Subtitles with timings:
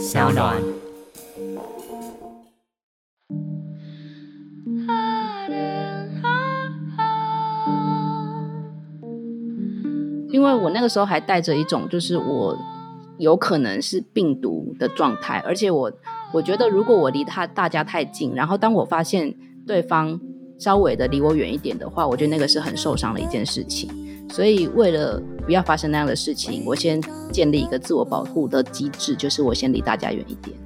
[0.00, 0.56] 小暖。
[10.32, 12.56] 因为我那个时候还带着一种，就是我
[13.18, 15.92] 有可能是病毒的状态，而且我
[16.32, 19.36] 我觉得，如果我离他大家太近，然后当我发现
[19.66, 20.18] 对方
[20.58, 24.09] 稍微的离我远一点的话，我觉得那个是很受伤的一件事情。
[24.30, 27.00] 所以为了不要发生那样的事情，我先
[27.32, 30.56] 建立一个自我保护的机制，就是我先离大家远一点。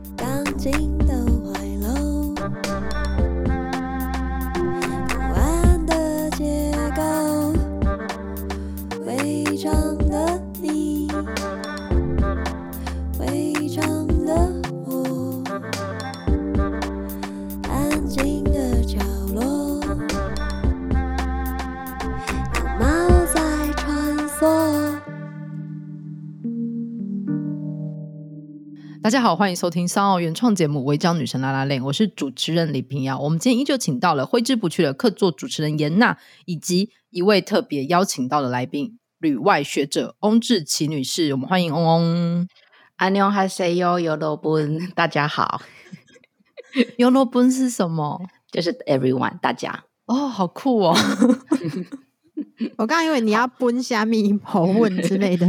[29.15, 33.17] 大家好，欢迎收听三奥原创节目《围剿女神拉拉链》，我是主持人李平瑶。
[33.17, 41.31] 我们今天依旧请到了挥之不去的客座主持人严娜，以及一位特别邀请到的来宾——旅外学者翁志奇女士。
[41.31, 42.49] 我们欢迎翁翁。
[42.97, 43.47] 阿牛哈，
[44.97, 45.63] 大家好。
[46.97, 48.21] 尤罗奔是什么？
[48.51, 49.85] 就是 everyone，大家。
[50.07, 50.97] 哦，好酷哦！
[52.79, 55.47] 我刚以为你要奔下密跑文之类的。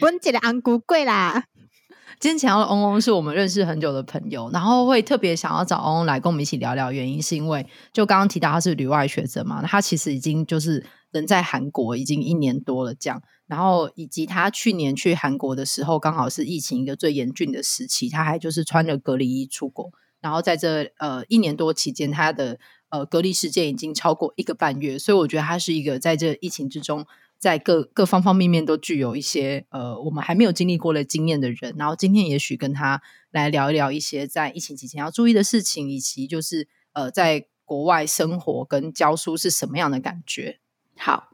[0.00, 1.44] 温姐的安古贵啦！
[2.18, 6.92] 今天请到的翁翁是我们认识很久的朋友，然后会特别想要找翁翁来跟我们一起聊聊。
[6.92, 19.90] 原因是因为就刚刚提到他是旅外学者嘛，他其实已经就是人在韩国已经一年多了这样，然后以及他去年去韩国的时候，刚好是疫情一个最严峻的时期，他还就是穿着隔离衣出国，
[20.20, 22.58] 然后在这呃一年多期间，他的
[22.90, 27.04] 呃隔离时间已经超过一个半月，所以我觉得他是一个在这疫情之中。
[27.42, 40.60] 在各各方方面面都具有一些呃，我们还没有经历过的经验的人，然后今天也许跟他来聊一聊一些在疫情期间要注意的事情，以及就是呃，在国外生活跟教书是什么样的感觉。
[40.96, 41.30] 好，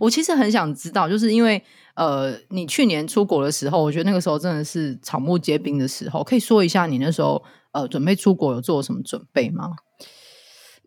[0.00, 1.64] 我其实很想知道，就是因为
[1.94, 9.70] 呃，你去年出国的时候，我觉得那个时候真的是草木皆兵的时候，可以说一下你那时候呃准备出国有做什么准备吗？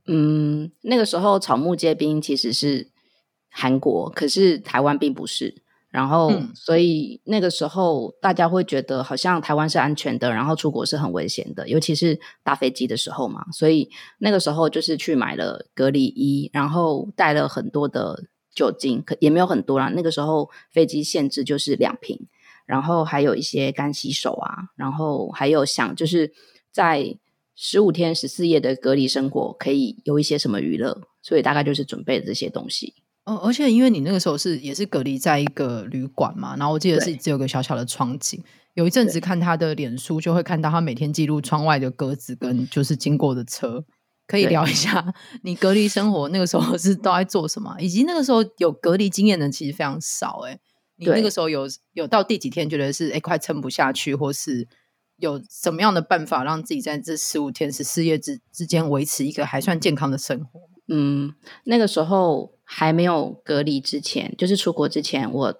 [0.06, 2.92] 嗯，那个时候草木皆兵其实是。
[3.53, 5.53] 韩国，可是台湾并不是，
[5.89, 13.45] 然后、嗯、所以那个时候大家会觉得好像台湾是安全的，然后出国是很危险的，尤其是搭飞机的时候嘛。
[13.51, 13.87] 所以
[14.17, 18.23] 那个时候就是去买了隔离衣，然后带了很多的
[18.55, 19.91] 酒精，可也没有很多啦。
[19.95, 22.19] 那个时候飞机限制就是两瓶，
[22.65, 26.33] 然后还有一些干洗手啊，然后还有想就是
[26.71, 27.15] 在
[27.55, 32.95] 十五天十四夜的隔离生活可以有一些什么娱乐，所以大概就是准备这些东西。
[33.25, 38.44] 哦，而且因为你那个时候是也是隔离在一个旅馆嘛，然后我记得是只有个小小的窗景。
[38.73, 43.85] 有一阵子看他的脸书，就会看到他每天记录窗外的鸽子跟就是经过的车。
[44.25, 50.39] 可以聊一下你隔离生活那个时候是都在做什么，以及那个时候有隔离经验的其实非常少。
[50.45, 50.57] 哎，
[50.95, 54.66] 你那个时候有有到第几天觉得是哎快撑不下去，或是
[55.17, 60.62] 有什么样的办法让自己在这十五天十四夜之之间维持一个还算健康的生活？
[60.88, 61.33] 嗯，
[61.66, 62.51] 那个时候。
[62.66, 65.53] 还没有隔离之前，就是出国之前，我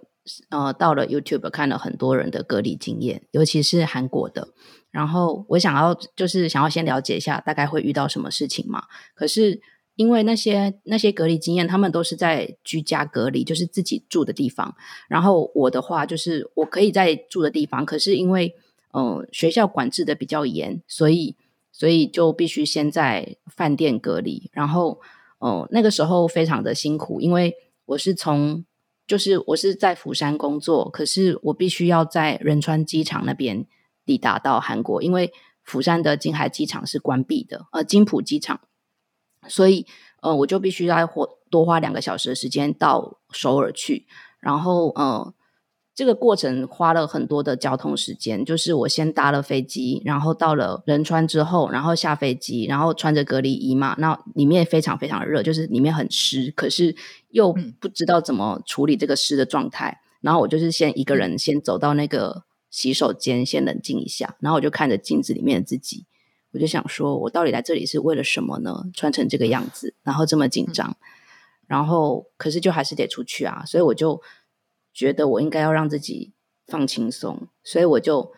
[0.50, 4.48] 呃到了 YouTube 看了很多人的隔离经验，尤其是韩国的。
[4.90, 8.86] 然后我想要就是想要先了解一下大概会遇到什么事情嘛。
[9.14, 9.62] 可是
[9.96, 14.74] 因为那些那些隔离经验，他们都是在居家隔离，就是自己住的地方。
[15.08, 18.56] 然后我的话就是我可以在住的地方，可是因为
[18.94, 21.36] 呃学校管制的比较严，所以
[21.74, 25.02] 所以就必须先在饭店隔离，然后。
[25.40, 27.54] 哦，那个时候非常的辛苦，因为
[27.84, 28.64] 我是从
[29.06, 33.68] 就是我是在釜山工作，可是我必须要在仁川机场那边
[34.06, 35.34] 抵达到韩国，因为
[35.66, 38.62] 釜山的金海机场是关闭的，呃，金浦机场，
[39.50, 39.86] 所以
[40.22, 44.08] 呃，我就必须要花多花两个小时的时间到首尔去，
[44.40, 45.34] 然后呃。
[45.96, 56.96] 这个过程花了很多的交通时间，就是我先搭了飞机，然后到了仁川之后，然后下飞机，然后穿着隔离衣嘛，那里面非常非常热，就是里面很湿，可是
[57.30, 66.06] 又不知道怎么处理这个湿的状态，嗯、然后我就是先一个人先走到那个洗手间，先冷静一下，然后我就看着镜子里面的自己，
[66.54, 68.86] 我就想说，我到底来这里是为了什么呢？
[68.96, 70.96] 穿成这个样子，然后这么紧张，嗯、
[71.68, 74.20] 然后可是就还是得出去啊，所以我就。
[74.94, 76.34] 觉得我应该要让自己
[76.68, 78.32] 放轻松，所以我就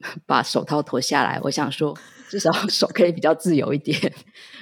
[0.26, 1.40] 把手套脱下来。
[1.44, 1.96] 我想说，
[2.28, 4.12] 至少 手可以比较自由一点。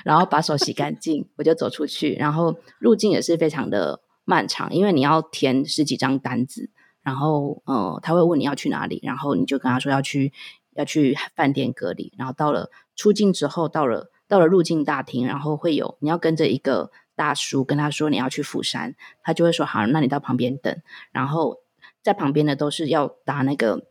[0.04, 2.14] 然后把手洗干净，我就走出去。
[2.14, 6.70] 然后入境也是非常的漫长，因为你要填十几张单子，
[7.02, 10.32] 然后呃他会问你要去哪里，然后你就跟他说要去
[10.74, 20.80] 要去饭店隔离，然后到了出境之后，到了到了入境大厅，然后会有你要跟着一个大叔跟他说你要去釜山，他就会说好，那你到旁边等，
[21.10, 21.58] 然后
[22.02, 23.86] 在旁边的都是要搭那个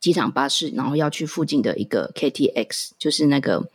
[0.00, 3.68] 机场巴士，然后要去附近的一个 KTX，就是那个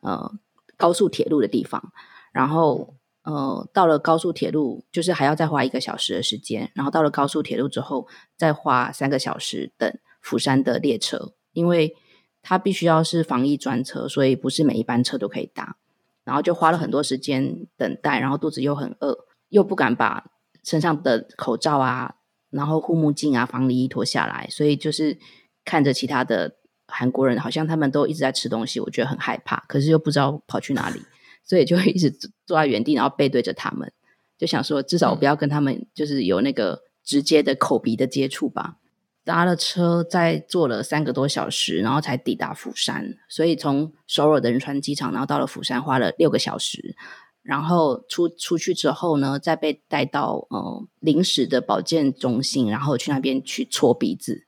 [0.00, 0.32] 呃
[0.76, 1.92] 高速铁路的地方，
[2.32, 2.94] 然后。
[3.24, 6.72] 呃，到了高速铁路，就是还要再花一个小时的时间。
[6.74, 11.94] 然后到了高速铁路之后，再花三个小时等釜山的列车，因为
[12.42, 15.76] 它必须要是防疫专车，所以不是每一班车都可以搭。
[16.24, 19.16] 然后就花了很多时间等待，然后肚子又很饿，
[19.48, 20.24] 又不敢把
[20.64, 22.14] 身上的口罩啊，
[22.50, 25.18] 然后护目镜啊、防离衣脱下来，所以就是
[25.64, 31.00] 看着其他的韩国人，好像他们都一直在吃东西，我觉得很害怕，可是又不知道跑去哪里。
[31.44, 32.08] 所以就会一直
[32.46, 33.92] 坐在原地，然后背对着他们，
[34.38, 38.76] 就想说至少我不要跟他们就是有那个直接的口鼻的接触吧。
[39.24, 43.16] 搭了车，再坐了三个多小时，然后才抵达釜山。
[43.28, 46.96] 所以从首尔的仁川机场，然后到了釜山，花了六个小时。
[47.42, 54.46] 然后出出去之后呢，再被带到呃临时的保健中心，然后去那边去搓鼻子。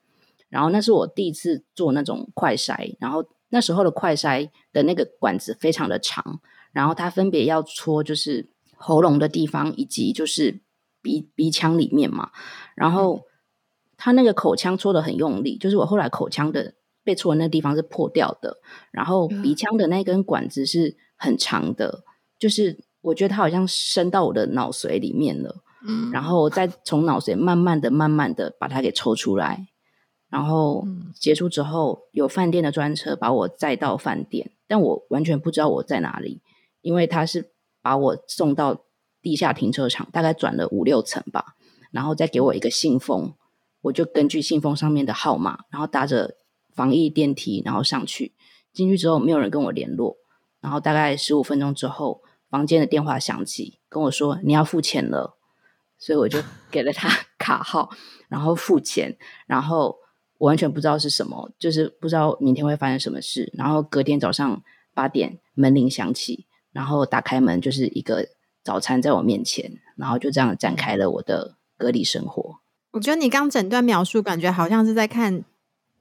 [0.48, 6.40] 然后那是我第一次做那种快筛，然后那时候的快筛的那个管子非常的长。
[6.72, 10.60] 然后他分别要搓，就是喉咙的地方，以及就是
[11.02, 12.30] 鼻鼻腔里面嘛。
[12.76, 13.26] 然后
[13.96, 18.58] 他那个口腔戳的很用力，就是我后来口腔的被戳的那个地方是破掉的。
[18.90, 22.04] 然后鼻腔的那根管子是很长的，
[22.38, 25.56] 就是我觉得它好像伸到我的脑髓里面了。
[25.86, 29.68] 嗯，然后再从脑髓慢慢的、慢慢的把它给抽出来。
[30.30, 36.40] 然后结束之后，有饭店的专车把我载到饭店，但我完全不知道我在哪里。
[36.80, 38.84] 因为他是把我送到
[39.22, 41.54] 地下停车场，大概转了五六层吧，
[41.92, 43.32] 然后再给我一个信封，
[43.84, 46.36] 我就根据信封上面的号码，然后搭着
[46.74, 48.32] 防疫电梯，然后上去。
[48.72, 50.16] 进去之后没有人跟我联络，
[50.60, 55.36] 然后大概十五分钟之后，房间的电话响起，跟我说你要付钱了，
[55.98, 57.08] 所以我就 给了他
[57.38, 57.90] 卡号，
[58.28, 59.16] 然后付钱，
[59.46, 59.98] 然后
[60.38, 63.52] 我完全不知道是什么，就是不知道明天会发生什么事。
[63.54, 66.46] 然后隔天早上八点门铃响起。
[66.72, 68.26] 然后打开门，就是一个
[68.64, 72.56] 早餐在我面前，然后就这样展开了我的隔离生活。
[72.94, 75.34] 我觉得你刚整段描述，感觉好像是在看《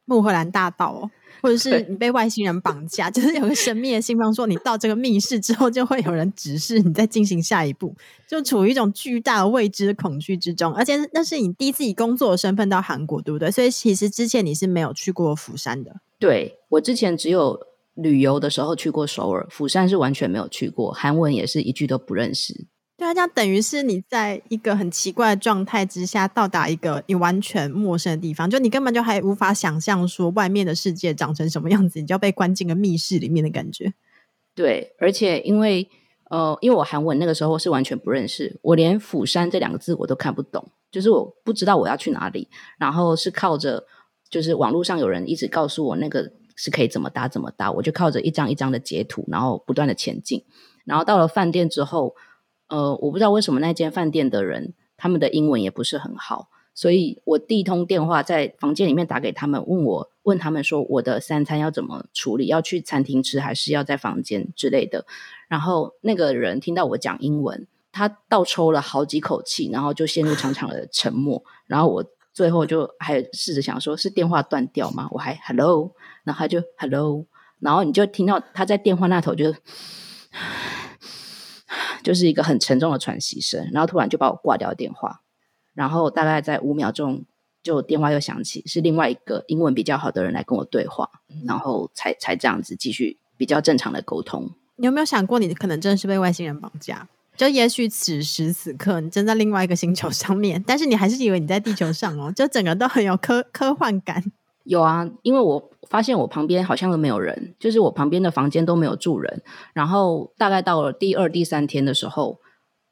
[0.06, 1.10] 穆赫兰大道》哦，
[1.42, 7.96] 或者是你被外星人绑架，就是有个神秘的信封说，你到这个密室之后，就会有人指示你再进行下一步，
[8.30, 10.72] 就处于一种巨大的未知的恐惧之中。
[10.76, 13.50] 而且那是你第一次以工作的身份到韩国，对不对？
[13.50, 15.96] 所以其实之前你是没有去过釜山的。
[16.20, 17.60] 对，我之前只有。
[17.96, 22.66] 旅游的时候去过首尔，釜山是完全没有去过，韩文也是一句都不认识。
[22.96, 33.94] 对啊，这样等于是你在一个很奇怪的状态之下到达一个你完全陌生的地方，就你根本就还无法想象说外面的世界长成什么样子，你就要被关进个密室里面的感觉。
[34.56, 35.90] 对，而且因为
[36.30, 42.48] 呃，因为我韩文那个时候是完全不认识，我连釜山这两个字我都看不懂，就是我不知道我要去哪里，
[42.78, 43.86] 然后是靠着
[44.30, 46.32] 就是网络上有人一直告诉我那个。
[46.56, 50.46] 是可以怎么搭怎么搭，我就靠着一张一张的截图，然后不断的前进。
[50.86, 52.14] 然后到了饭店之后，
[52.74, 65.06] 呃，我不知道为什么那间饭店的人他们的英文也不是很好，所以我第一通电话在房间里面打给他们，问我问他们说我的三餐要怎么处理，要去餐厅吃还是要在房间之类的。
[65.48, 71.44] 然后那个人听到我讲英文，他倒抽了好几口气，然后就陷入长长的沉默。
[71.68, 72.04] 然后我
[72.34, 75.08] 最后就还试着想说，是电话断掉吗？
[75.12, 75.92] 我还 hello。
[76.24, 77.24] 然后他就 hello，
[77.60, 79.54] 然后你就听到他在电话那头就，
[82.04, 85.22] 就是一个很沉重的喘息声，然后突然就把我挂掉电话，
[85.74, 87.24] 然后大概在五秒钟，
[87.64, 91.10] 就电话又响起，是另外一个英文比较好的人来跟我对话，
[91.46, 94.52] 然后才才这样子继续比较正常的沟通。
[94.76, 97.08] 你有没有想过，你可能真的是被外星人绑架？
[97.36, 104.24] 就也许此时此刻你正在另外一个星球上面，但是你还是以为你在地球上哦，就整个都很有科科幻感。
[104.64, 109.42] 有啊，因为我发现我旁边好像都没有人，就是我旁边的房间都没有住人。
[109.74, 112.40] 然后大概到了第二、第三天的时候，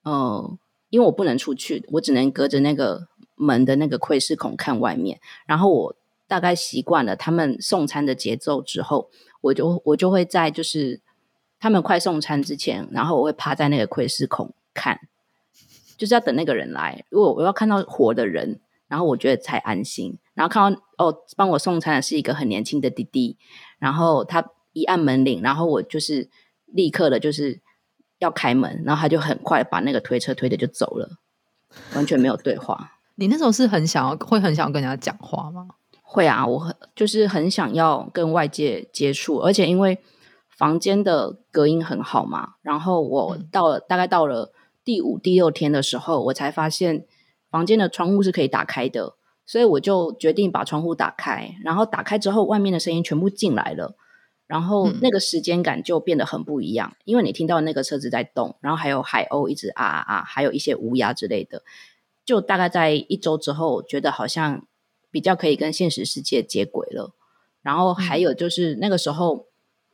[0.03, 0.57] 呃，
[0.89, 5.19] 因为我不能出去，我只能隔着那个门的那个窥视孔看外面。
[5.45, 5.95] 然后我
[6.27, 9.09] 大概习惯了他们送餐的节奏之后，
[9.39, 10.99] 我就我就会在就是
[11.57, 14.99] 他们快送餐之前，然后我会趴在那个窥视孔看，
[15.97, 17.05] 就是要等那个人来。
[17.07, 18.59] 如果我要看到活的人，
[18.91, 20.19] 然后我觉得才安心。
[20.33, 23.37] 然后看到哦，帮我送餐的是一个很年轻的弟弟，
[23.79, 26.29] 然后他一按门铃，然后我就是
[26.65, 27.61] 立刻的，就是
[28.19, 31.09] 要开门，然后他就很快把那个推车推的就走了，
[31.95, 32.91] 完全没有对话。
[33.15, 35.67] 你那时候是很想要，会很想要跟人家讲话吗？
[36.01, 39.97] 会啊，我很就是很想要跟外界接触，而且因为
[40.49, 44.51] 房间的隔音很好嘛，然后我到了、嗯、大概到了
[44.83, 47.05] 第五、第六天的时候，我才发现
[47.51, 49.15] 房间的窗户是可以打开的，
[49.45, 53.95] 所以我就决定把窗户打开，然后打开之后，外面的声音全部进来了，
[54.47, 61.61] 然后那个时间感就变得很不一样，嗯、因为你听到那个车子在动，然后还有海鸥一直啊啊啊，还有一些乌鸦之类的，
[62.25, 64.65] 就大概在一周之后，觉得好像。
[65.13, 67.13] 比较可以跟现实世界接轨了，
[67.61, 69.47] 然后还有就是那个时候，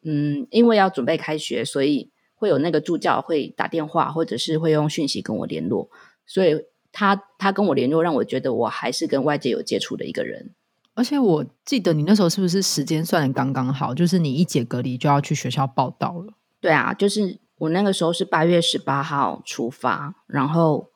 [0.04, 5.90] 嗯，嗯，因为要准备开学，所以会有那个助教会打电话，或者是会用讯息跟我联络，
[6.28, 6.56] 所以
[6.98, 10.56] 他他跟我联络，让我觉得我还是跟外界有接触的一个人。
[10.96, 13.94] 而且我记得你那时候是不是时间算的刚刚好？
[13.94, 16.34] 就是你一解隔离就要去学校报到了。
[16.60, 20.90] 对啊，就是我那个时候是八月十八号出发，然后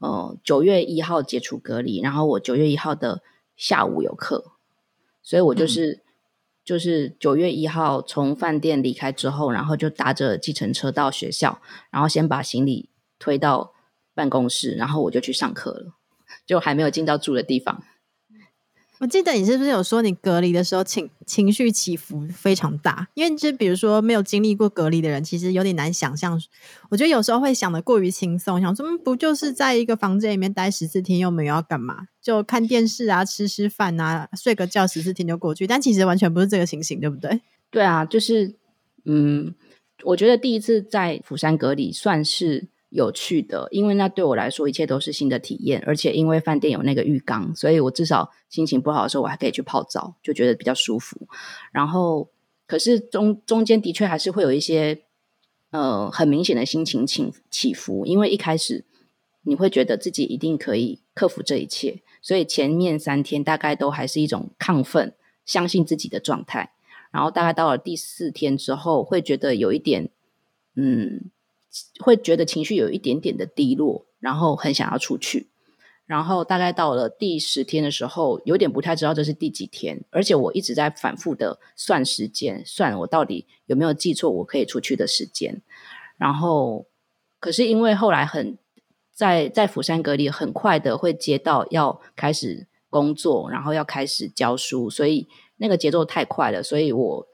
[0.00, 3.22] 呃九月一号解除隔离，然后我九月一号的。
[3.54, 4.54] 下午有课，
[5.22, 6.00] 所以我就是、嗯、
[6.64, 12.88] 就是九月一号从饭店离开之后，然后就搭着计程车到学校，然后先把行李
[13.20, 13.72] 推到
[14.14, 15.94] 办公室，然后我就去上课了，
[16.46, 17.82] 就还没有进到住的地方。
[19.00, 23.08] 我记得你是不是有说你隔离的时候情情绪起伏非常大？
[23.14, 26.40] 因为就比如说没有经历过隔离的人，其实有点难想象。
[26.88, 35.66] 我觉得有时候会想的过于轻松，想说不就是在一个房间里面待十四天，又没有要干嘛，就看电视啊，吃吃饭啊，睡个觉，十四天就过去。
[35.66, 37.40] 但其实完全不是这个情形，对不对？
[37.72, 38.54] 对啊，就是
[39.04, 39.52] 嗯，
[40.04, 42.68] 我觉得第一次在釜山隔离算是。
[42.92, 51.26] 有趣的，因为那对我来说一切都是新的体验，而且因为饭店有那个浴缸，所以我至少心情不好的时候，我还可以去泡澡，就觉得比较舒服。
[51.72, 52.28] 然后，
[52.66, 55.04] 可是中中间的确还是会有一些
[55.70, 58.84] 呃很明显的心情起起伏，因为一开始
[59.44, 65.14] 你会觉得自己一定可以克服这一切，所以前面三天大概都还是一种亢奋、
[65.46, 66.72] 相信自己的状态。
[67.10, 70.10] 然后大概到了第四天之后，会觉得有一点
[70.76, 71.30] 嗯。
[72.00, 75.50] 会觉得情绪有一点点的低落，然后很想要出去，
[76.06, 85.62] 然后大概到了第十天的时候，有点不太知道这是第几天，而且我一直在反复的算时间，算我到底有没有记错我可以出去的时间。
[86.18, 86.86] 然后，
[87.40, 88.58] 可是因为后来很
[89.12, 95.26] 在在釜山隔离，很快的会接到要开始工作，然后要开始教书，所以
[95.56, 97.26] 那个节奏太快了，所以我。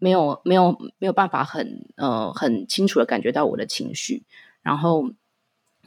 [0.00, 4.24] 没有没有没有办法很呃很清楚的感觉到我的情绪，
[4.62, 5.04] 然后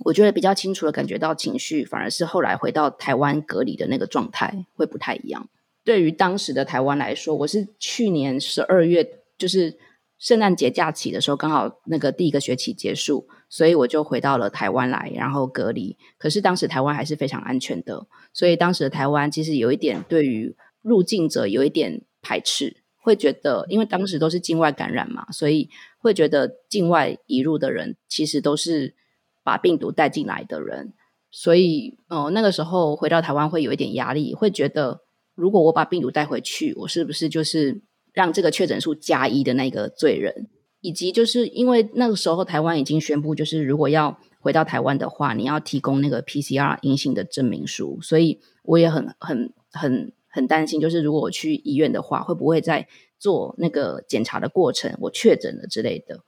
[0.06, 5.50] 我觉得比较清楚的感觉到情绪，反而是后来回到台湾隔离的那个状态会不太一样。
[5.84, 9.78] 对于当时的台湾来说，我是去年十二月就是
[10.18, 15.98] 圣诞节假期的时候，刚好那个第一个学期结束，所以我就回到了台湾来，然后隔离。
[16.18, 22.83] 可是当时台湾还是非常安全的，所以当时的台湾其实有一点对于入境者有一点排斥。
[23.04, 25.70] 会觉得，因为当时都是境外感染嘛，所以
[26.00, 28.96] 会觉得境外移入的人其实都是
[29.44, 30.94] 把病毒带进来的人，
[31.30, 35.02] 所以哦、呃，那个时候回到台湾会有一点压力，会觉得
[35.36, 37.82] 如果我把病毒带回去，我是不是就是
[38.14, 40.48] 让这个确诊数加一的那个罪人？
[40.80, 50.14] 以及就是因为那个时候台湾已经宣布，就是如果要回到台湾的话，你要提供那个 PCR 阴性的证明书，所以我也很很很。
[50.34, 52.88] 很担心，就是如果我去医院的话，会不会在
[53.20, 56.22] 做那个检查的过程，我确诊了之类的。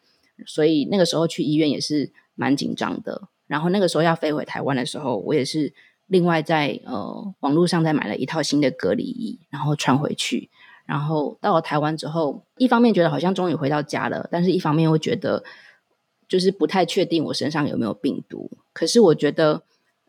[0.46, 3.30] 所以那个时候去医院也是蛮紧张的。
[3.48, 5.74] 然后那个时候要飞回台湾的时候，我也是
[6.06, 10.52] 另外在呃网络上再买了一套新的隔离衣，然后穿回去。
[10.86, 15.44] 然后到了台湾之后，一方面觉得好像终于回到家了，但是一方面又觉得
[16.28, 18.52] 就是不太确定我身上有没有病毒。
[18.72, 19.64] 可是我觉得。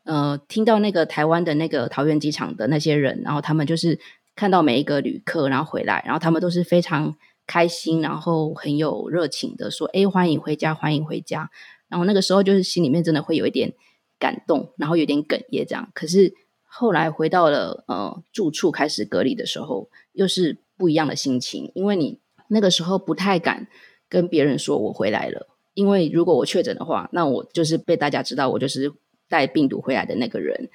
[0.07, 3.99] 呃，听到那个台湾的那个桃园机场的那些人，然后他们就是
[4.37, 11.51] 看到每一个旅客，然后回来，然后他们都是非常开心，然后很有热情的说：“哎，欢迎回家，欢迎回家。”
[11.91, 13.73] 然后那个时候就是心里面真的会有一点
[14.17, 15.91] 感动，然后有点哽咽这样。
[15.93, 16.33] 可是
[16.63, 23.67] 后来回到了呃住处开始隔离的时候，又是不一样的心情，因为你那个时候不太敢
[24.09, 28.93] 跟别人说我回来了，因为如果我确诊的话，那我就是被大家知道我就是。
[29.29, 30.71] 带病毒回来的那个人，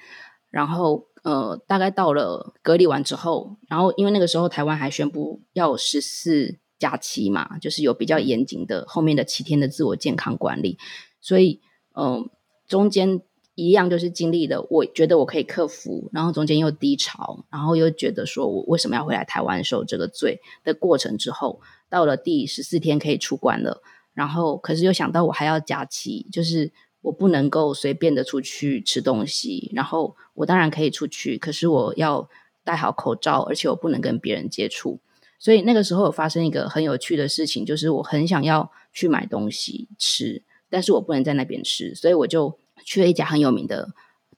[0.50, 10.76] 然后呃，大概到了隔离完之后，然后因为那个时候台湾还宣布要十四加七嘛，就是有比较严谨的后面的七天的自我健康管理，
[11.20, 11.60] 所以
[11.94, 12.28] 嗯、
[12.66, 13.22] 中间
[13.54, 23.80] 一样就是经历了，我觉得我可以克服，然后中间又低潮，然后又觉得说我为什么要回来台湾受这个罪的过程之后，到了第十四天可以出关了，
[24.12, 26.72] 然后可是又想到我还要加七，就是。
[27.02, 32.28] 我不能够随便的出去吃东西，然后我当然可以出去，可是我要
[32.64, 35.00] 戴好口罩，而且我不能跟别人接触。
[35.38, 43.88] 所以那个时候有发生一个很有趣的事情，就是我很想要去买东西吃，但是我不能在那边吃，所以我就去了一家很有名的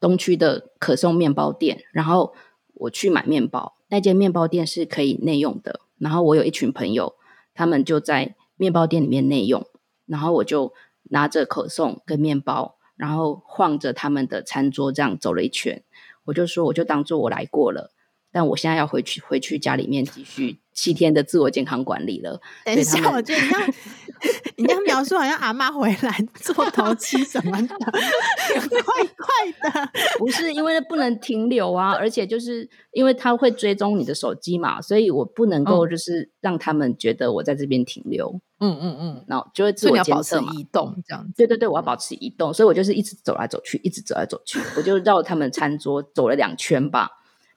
[0.00, 2.34] 东区的可颂面包店，然后
[2.72, 3.76] 我去买面包。
[3.88, 7.14] 那间面包店是可以内用的，然后我有一群朋友，
[7.52, 9.66] 他们就在面包店里面内用，
[10.06, 10.72] 然后我就
[11.10, 15.82] 拿着可颂跟面包，然后晃着他们的餐桌这样走了一圈，
[16.24, 17.92] 我就说，我就当做我来过了。
[18.32, 22.40] 但我现在要回去，回去家里面继续七天的自我健康管理了。
[22.64, 23.74] 等一下，我觉得你这样，
[24.56, 29.90] 你这样描述好像阿妈回来做头七什么的，快快的。
[30.18, 38.40] 不是因为不能停留啊，而且就是因为他会追踪你的手机嘛，所以我不能够就是让他们觉得我在这边停留。
[38.60, 41.32] 嗯嗯嗯，然后就会自我监测嘛，移动这样子。
[41.36, 47.10] 对对对，我要保持移动，所以我就是一直走来走去，一直走来走去，我就绕他们餐桌走了两圈吧。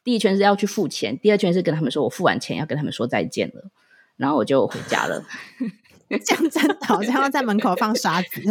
[0.07, 3.69] 第一圈是要去付钱，第二圈是跟他们说我付完钱要跟他们说再见了，
[4.15, 5.21] 然后我就回家了。
[6.23, 8.41] 这样真的好像要在门口放沙子，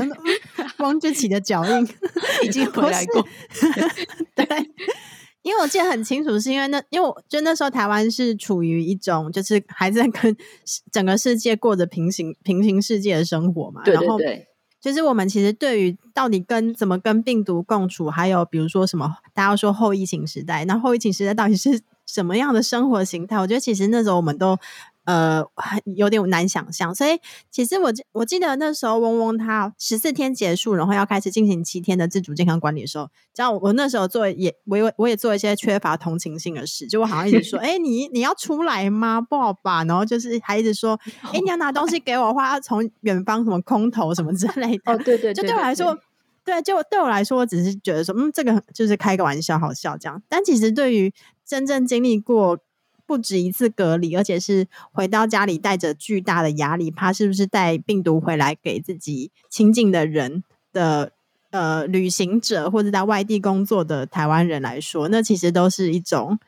[0.81, 1.89] 汪志奇的脚印
[2.45, 3.27] 已经回来过。
[4.35, 4.47] 对，
[5.41, 10.37] 因为我记得很清楚，是因为那因为我觉得那时候台湾是处于一种就是还在跟
[10.93, 14.47] 整个世界过着平行平行世界的生活嘛，对对对。
[14.87, 23.37] 其实我们其实对于到底跟怎么跟病毒共处，还有比如说什么，大家说后疫情时代，那后疫情时代到底是什么样的生活形态？
[23.41, 24.57] 我觉得其实那时候我们都。
[25.07, 25.45] 呃，
[25.85, 39.21] 有点难想象，所以其实我我记得那时候嗡嗡他十四天结束，然后要开始进行七天的自主健康管理的时候，这样我那时候做也我也我也做一些缺乏同情心的事，就我好像一直说，哎、欸，你你要出来吗？
[39.21, 39.85] 不好吧？
[39.85, 44.93] 然后就是还一直说， 哎、欸，你要拿东西给我的话，要从远方什么空投什么之类的。
[44.93, 45.97] 哦，对对，对，就对我来说，
[46.45, 50.21] 对，就对我来说，我只是觉得说，嗯，这个就是开个玩笑，好笑这样。
[50.29, 52.59] 但其实对于真正经历过。
[53.07, 61.13] 不止一次隔离，而且是回到家里带着巨大的压力，怕是不是带病毒回来给自己亲近的人的
[61.51, 66.39] 呃旅行者或者在外地工作的台湾人来说，那其实都是一种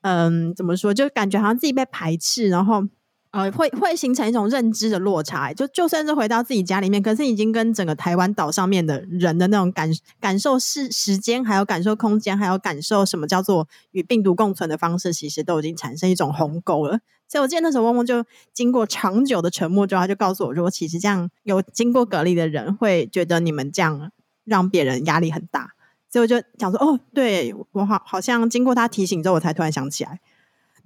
[0.00, 2.84] 嗯，怎么说，就感觉好像自己被排斥，然后。
[3.30, 17.00] 呃，会会形成一种认知的落差，就就算是回到自己家里面，可是已经跟整个台湾岛上面的人的那种感感受是时间，还有感受空间，还有感受什么叫做与病毒共存的方式，其实都已经产生一种鸿沟了。
[17.28, 24.10] 所以我记得那时候嗡嗡就经过长久的沉默之后，他就告诉我说，其实这样有经过隔离的人会觉得你们这样
[24.46, 25.72] 让别人压力很大。
[26.10, 30.20] 所以我就想说，哦，对，我好好像经过他提醒之后，我才突然想起来。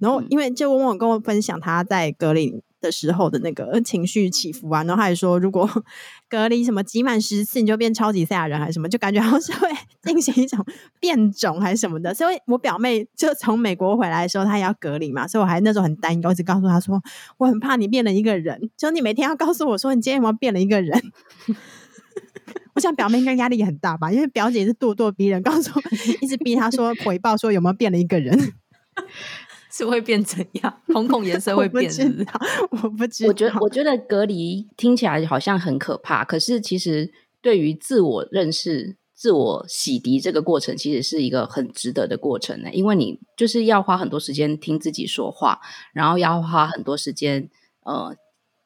[0.03, 5.69] 然后，因为就嗡嗡跟我分享他在隔离的时候的那个情绪起伏啊，然后他还说，如果
[6.29, 9.69] 隔离什么挤满十次，你就变超级赛亚人还是什么，就感觉好像是会
[10.03, 10.59] 进行一种
[10.99, 12.13] 变种还是什么的。
[12.13, 17.01] 所以我表妹就从美国回来的时候，她也要隔离嘛，所以我还那时候很担忧，直告诉她说，
[17.37, 21.01] 我很怕你变了一个人，就你每天要告诉我说，你今天有没有变了一个人。
[22.75, 25.81] 我想表妹应该压力也很大吧，因为表姐是咄咄逼人，告诉我
[26.21, 28.37] 一直逼她说回报说有没有变了一个人。
[29.75, 30.81] 是会变怎样？
[30.87, 32.27] 瞳孔颜色会变是不是？
[32.69, 33.29] 我不知道。
[33.29, 42.69] 我觉得，我觉得隔离听起来好像很可怕，可是其实对于自我认识、自我洗涤这个过程，其实是一个很值得的过程呢。
[42.71, 45.59] 因为你就是要花很多时间听自己说话，
[45.91, 47.49] 然后要花很多时间
[47.83, 48.15] 呃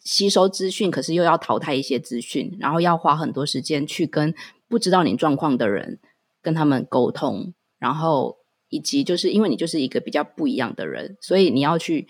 [0.03, 4.35] 吸收资讯，可是又要淘汰一些资讯，然后要花很多时间去跟
[4.67, 5.99] 不知道你状况的人
[6.41, 8.36] 跟他们沟通，然后。
[8.69, 12.07] 以及就是因为你就是一个比较不一样的人，所以你要去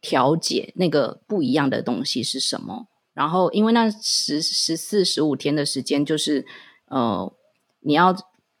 [0.00, 2.86] 调节那个不一样的东西是什么。
[3.12, 6.46] 然后因为那十十四十五天的时间，就是
[6.86, 7.30] 呃，
[7.80, 8.16] 你要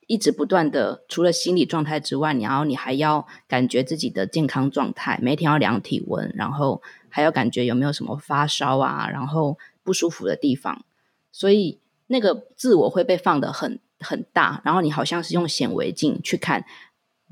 [0.06, 10.84] 一直不断的，除了心理状态之外，你要你还要感觉自己的健康状态，每天要量体温，然后还要感觉有没有什么发烧啊，然后不舒服的地方。
[11.32, 16.66] 所以那个自我会被放得很很大，然后你好像是用显微镜去看。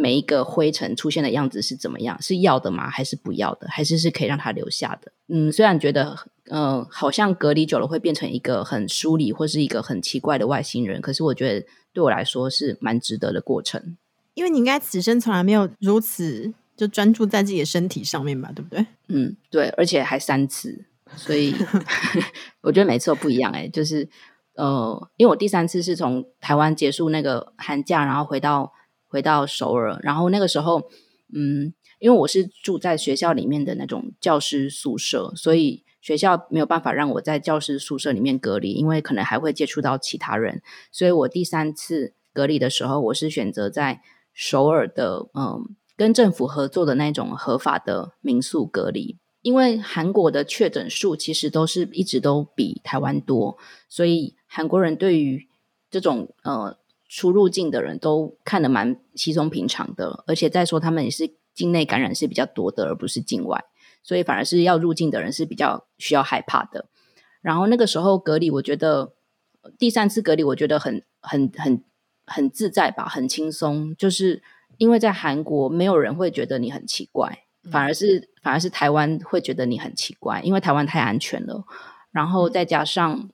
[0.01, 2.17] 每一个灰尘出现的样子是怎么样？
[2.23, 2.89] 是要的吗？
[2.89, 3.67] 还是不要的？
[3.69, 5.11] 还是是可以让它留下的？
[5.27, 6.17] 嗯，虽然觉得，
[6.51, 13.97] 嗯、呃，好像隔离久了会变成一个很疏离或是一个很奇怪的外星人，可是我觉得对我来说是蛮值得的过程。
[14.35, 18.53] 因为你应该此生从来没有如此就专注在自己的身体上面吧？
[18.55, 18.87] 对不对？
[19.09, 20.85] 嗯，对，而且还三次，
[21.17, 21.53] 所以
[22.63, 23.65] 我觉得每次都不一样、欸。
[23.65, 24.09] 哎，就是
[24.55, 28.73] 呃，因为我第三次是从台湾结束那个寒假，然后回到。
[29.09, 30.89] 回到首尔，然后那个时候，
[31.35, 44.01] 嗯，因为我是住在学校里面的那种教师宿舍，所以学校没有办法让我在教师宿舍里面隔离，因为可能还会接触到其他人，所以我第三次隔离的时候，我是选择在
[44.33, 49.19] 首尔的嗯跟政府合作的那种合法的民宿隔离。
[49.41, 53.57] 因为韩国的确诊数其实都是一直都比台湾多，
[53.89, 55.49] 所以韩国人对于
[55.91, 56.77] 这种呃
[57.09, 63.65] 出入境的人都看得蛮稀松平常的，而且再说他们也是境内感染是比较多的，而不是境外，
[64.03, 66.87] 所以反而是要入境的人是比较需要害怕的。
[67.41, 69.15] 然后那个时候隔离，我觉得
[69.79, 71.83] 第三次隔离，我觉得很很很
[72.27, 74.43] 很自在吧，很轻松，就是
[74.77, 77.45] 因为在韩国没有人会觉得你很奇怪。
[77.73, 81.65] 反而是反而是台湾会觉得你很奇怪，因为台湾太安全了。
[82.13, 83.29] 然后再加上，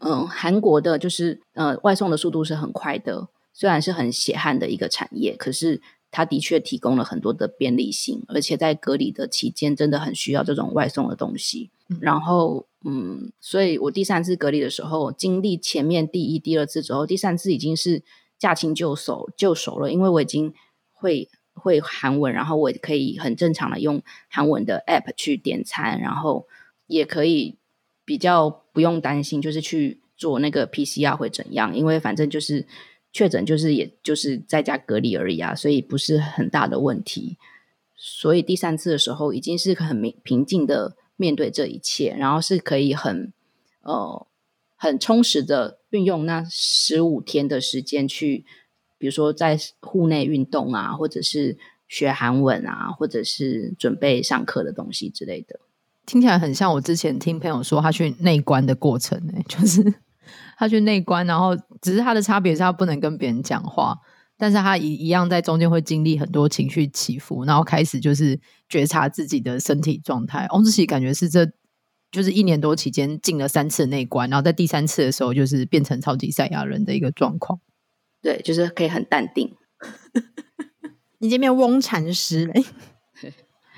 [0.00, 5.80] 嗯，韩国的就是呃外送的速度是很快的，虽然是很血汗的一个产业，可是
[6.10, 11.70] 它的确提供了很多的便利性，而且在隔离的期间真的很需要这种外送的东西。
[12.00, 18.02] 然后嗯，所以我第三次隔离的时候，经历前面第一、第二次之后，第三次已经是
[18.38, 20.52] 驾轻就熟就熟了，因为我已经
[20.92, 21.28] 会。
[21.58, 26.46] 会韩文，然后我可以很正常的用韩文的 app 去点餐，然后
[26.86, 27.56] 也可以
[28.04, 32.66] 比较不用担心，就是去做那个 PCR 会怎样，因为反正就是
[33.10, 37.38] 确诊，就是也就是在家隔离而已啊，所以不是很大的问题。
[37.96, 43.32] 所以第三次的时候，已经是很平平静的面对这一切，然后是可以很
[43.80, 44.26] 呃
[44.76, 48.44] 很充实的运用那十五天的时间去。
[48.98, 51.56] 比如说在户内运动啊，或者是
[51.88, 55.60] 学韩文啊，或者是准备上课的东西之类的，
[56.06, 59.82] 听起来很像我之前听朋友说他去内观的过程呢、欸， 就是
[60.56, 63.98] 他去内观，然后只是他的差别是他不能跟别人讲话，
[64.38, 70.46] 但是他一一样在中间会经历很多情绪起伏，然后开始就是觉察自己的身体状态。
[70.52, 71.44] 翁志喜感觉是这
[72.12, 77.60] 就是一年多期间进了三次内观，然后在第三次的时候就是变成超级赛亚人的一个状况。
[78.22, 79.54] 对，就是可以很淡定。
[81.18, 82.64] 你这边翁禅师嘞，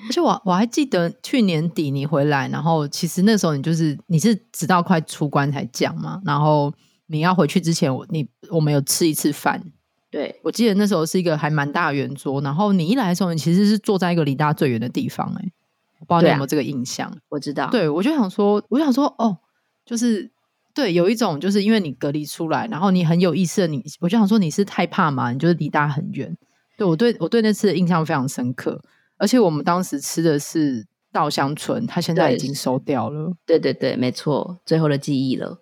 [0.07, 6.73] 而且我我还记得去年底你回来，然后其实那时候你就是你是直到快出关才讲嘛，然后
[7.07, 9.63] 你要回去之前，我你我们有吃一次饭。
[10.11, 15.53] 对，我记得那时候是一个还蛮大的圆桌，然后你一来的时候，你其实是坐在一个离大家最远的地方，哎，
[16.01, 17.09] 我不知道你有没有这个印象？
[17.09, 19.39] 啊、我知道，对我就想说，我就想说，哦，
[19.85, 20.31] 就是。
[20.75, 25.33] 对，有一种就是因为你隔离出来，然后你很有意思的你，我就想说你是害怕嘛？
[25.33, 26.33] 你就是离大家很远。
[26.77, 28.81] 对，我对我对那次的印象非常深刻，
[29.19, 33.33] 而且我们当时吃的是稻香村，它现在已经收掉了。
[33.45, 35.59] 对对对，没错，最后的记忆了。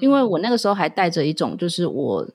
[0.00, 2.28] 因为我那个时候还带着一种就是我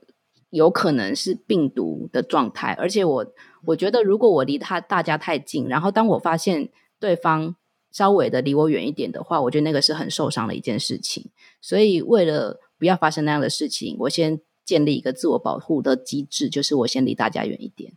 [0.51, 3.25] 有可能是病毒的状态，而且我
[3.65, 7.55] 我觉得如果我离他大家太近，然后当我发现对方。
[7.95, 11.29] 稍微的离我远一点的话，我觉得那个是很受伤的一件事情。
[11.61, 17.93] 所以为了不要发生那样的事情，我先建立一个自我保护的机制，就是我先离大家远一点。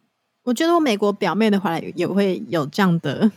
[0.46, 3.30] 我觉得我美国表妹的话也会有这样的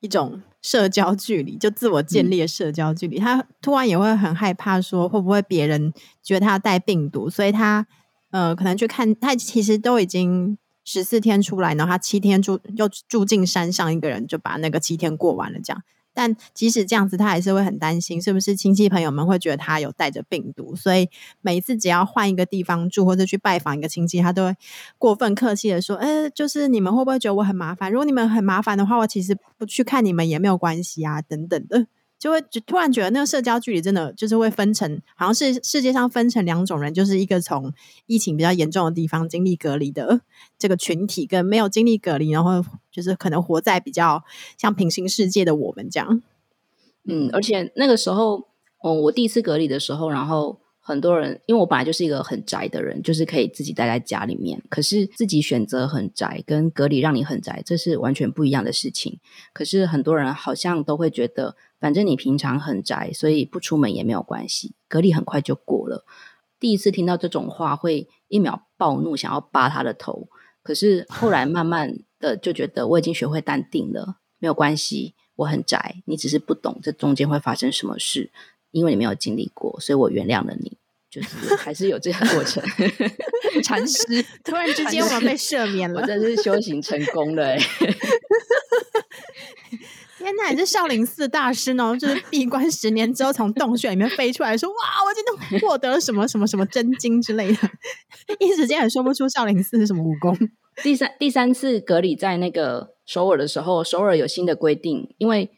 [0.00, 3.18] 一种社交距离，就自我建立的社交距离。
[3.18, 7.86] 她、嗯、突然也会很害怕，说会不会别人觉得她带病毒，所以她
[8.30, 10.56] 呃可能去看，她其实都已经。
[10.90, 15.58] 十四天出来，然后她七天住又住进山上，一个人就把那个七天过完了。
[15.62, 15.82] 这样，
[16.18, 20.74] 但即使这样子，他还是会很担心，是不是亲戚朋友们会觉得他有带着病毒？
[20.74, 21.08] 所以
[21.40, 24.56] 每一次只要换一个地方住，或者去拜访一个亲戚，他都会
[24.98, 27.92] 过分客气的说：“哎，就是你们会不会觉得我很麻烦？
[27.92, 31.86] 如果你们很麻烦的话，我其实不去看你们也没有关系啊，等等的。”
[32.18, 37.72] 就会就突然觉得那个社交距离真的就是会分成，好像是世界上分成两种人，就是一个从
[38.06, 40.20] 疫情比较严重的地方经历隔离的
[40.58, 44.24] 这个群体，跟没有经历隔离，然后就是可能活在比较
[44.56, 46.22] 像平行世界的我们这样。
[47.04, 48.48] 嗯，而且那个时候，
[48.80, 50.60] 哦，我第一次隔离的时候，然后。
[50.80, 54.62] 很多人，因为我本来就是一个很宅的人，就是可以自己待在家里面。
[54.70, 59.18] 可是自己选择很宅，跟隔离让你很宅，这是完全不一样的事情。
[59.52, 66.04] 可是很多人好像都会觉得，反正你平常很宅，所以不出门也没有关系，隔离很快就过了。
[66.58, 70.28] 第一次听到这种话，会一秒暴怒，想要扒他的头。
[70.62, 78.30] 可是后来慢慢的就觉得，我已经学会淡定了，没有关系，我很宅，你只是不懂这中间会发生什么事。
[78.70, 80.76] 因为你没有经历过，所以我原谅了你。
[81.10, 82.62] 就是还是有这个过程。
[83.64, 84.04] 禅师
[84.44, 87.58] 突然之间我们被赦免了， 我真是修行成功了哎！
[90.18, 91.96] 天哪，你是少林寺大师呢？
[91.96, 94.76] 就是闭关十年之后从洞穴里面飞出来，说：“哇，
[95.06, 97.70] 我今天获得了什么什么什么真经之类的。”
[98.40, 100.36] 一时间也说不出少林寺是什么武功。
[100.82, 105.50] 第三第三次隔离在那个首尔的时候，首尔有新的规定，因为。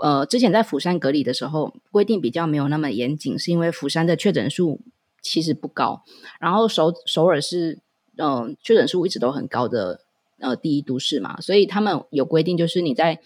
[0.00, 4.80] 呃，之前在釜山隔离的时候，规定比较没有那么严谨，是因为釜山的确诊数
[5.20, 6.04] 其实不高，
[6.38, 7.80] 然后首首尔是
[8.16, 10.02] 嗯、呃、确诊数一直都很高的
[10.38, 13.18] 呃第一都市嘛，所以他们有规定，就是你在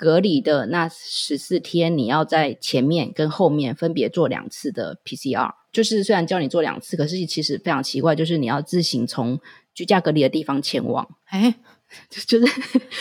[0.00, 9.38] 隔离的那十四天，你要在前面跟后面分别做两次的 PCR，就是虽然叫你做两次，可是其实非常奇怪，就是你要自行从
[9.74, 11.56] 居家隔离的地方前往，哎。
[12.08, 12.46] 就是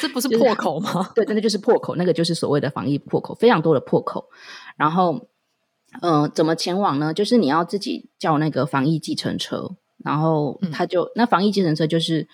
[0.01, 0.91] 这不是破口吗？
[0.91, 4.25] 就是、对，真的就是破口，那个就是所谓的防疫破口，非常多的破口。
[4.77, 5.27] 然后，
[6.01, 7.13] 呃，怎么前往呢？
[7.13, 12.27] 就是你要自己叫那个防疫计程车，然后他就、嗯、那防疫计程车就是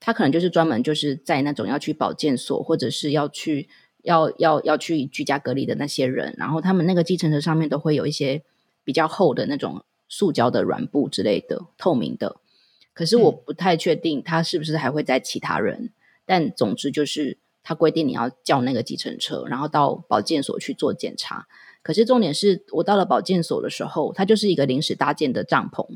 [0.00, 3.68] 他可能就是专门就是在那种要去保健所或者是要去
[4.02, 8.42] 要要要去居家隔离的那些人，然后他们那个计程车上面都会有一些
[8.84, 12.36] 比较厚的那种塑胶的软布之类的透明的。
[12.94, 15.90] 可是我不太确定他是不是还会载其他人，嗯、
[16.26, 21.46] 但总之就是他规定你要叫那个计程车，然后到保健所去做检查。
[21.82, 25.86] 可是重点是我到了保健所的时候，它就是一个临时搭建的帐篷，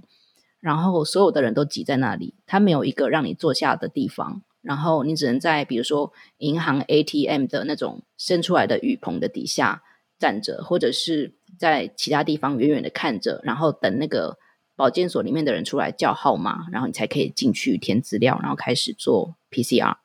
[0.59, 9.83] 然后所有的人都挤在那里，他没有一个让你坐下的地方，然后你只能在比如说银行 ATM 的那种伸出来的雨棚的底下
[10.19, 14.37] 站着，或者是在其他地方远远的看着，然后等那个。
[14.79, 19.97] 保健所里面的人出来叫号码，然后你才可以进去填资料，然后开始做 PCR。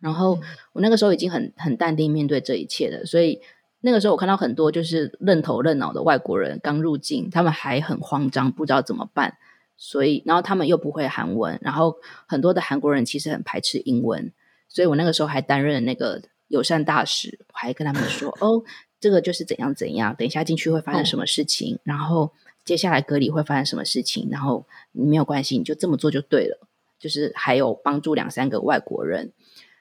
[0.00, 0.40] 然后
[0.72, 3.40] 我那个时候已经很很淡定面对这一切了，所以
[3.82, 9.38] 那个时候我看到很多就是愣头愣脑的外国人刚入境，他们还很慌张，不知道怎么办。
[9.76, 14.32] 所以，然后他们又不会韩文，然后很多的韩国人其实很排斥英文，
[14.68, 18.62] 所以我那个时候还担任那个友善大使，我还跟他们说：“哦，
[19.00, 22.32] 这个就是怎样怎样，等一下进去会发生什么事情。”然后。
[22.66, 24.26] 接下来隔离会发生什么事情？
[24.28, 26.66] 然后你没有关系，你就这么做就对了。
[26.98, 29.30] 就是还有帮助两三个外国人。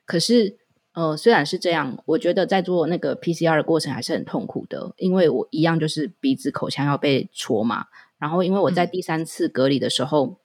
[0.06, 0.56] 可是，
[0.94, 7.88] 呃，虽然是这样，我觉得在做那个 PCR 的过程还是很痛苦的，因为我一样就是鼻子、口腔要被戳嘛。
[8.26, 10.40] 然后，因为我在第三次隔离的时候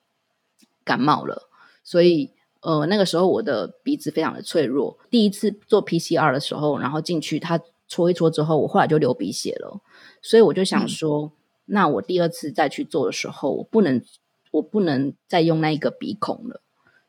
[0.84, 1.48] 感冒了，
[1.82, 4.98] 所以呃，那个时候我的鼻子非常的脆弱。
[5.08, 9.80] 第一次做 PCR 的时候，然后进去他戳一戳之后，我后来就流鼻血了。
[10.20, 11.22] 所以我就想说。
[11.26, 11.30] 嗯
[11.72, 14.02] 那我第二次再去做的时候，我不能，
[14.50, 16.62] 我不能再用那一个鼻孔了，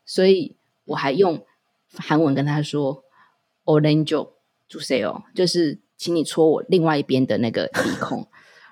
[0.06, 0.56] 所以
[0.86, 1.44] 我还用
[1.98, 3.04] 韩文跟他说
[3.66, 4.28] “orange
[4.70, 8.28] juice”，就是请你戳我另外一边的那个鼻孔。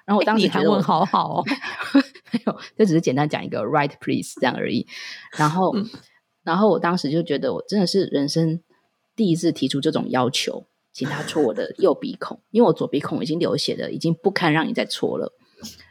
[0.09, 1.45] 然后我当时觉得我、欸、韩文好好哦，
[2.33, 4.87] 没有，就只是简单讲一个 “right please” 这样而已。
[5.37, 5.87] 然后，嗯、
[6.43, 8.59] 然后我当时就觉得我真的是人生
[9.15, 15.31] 第一次提出这种要求，请他戳我的右鼻孔，因为我左鼻孔已经流血了，已经不堪让你再戳了。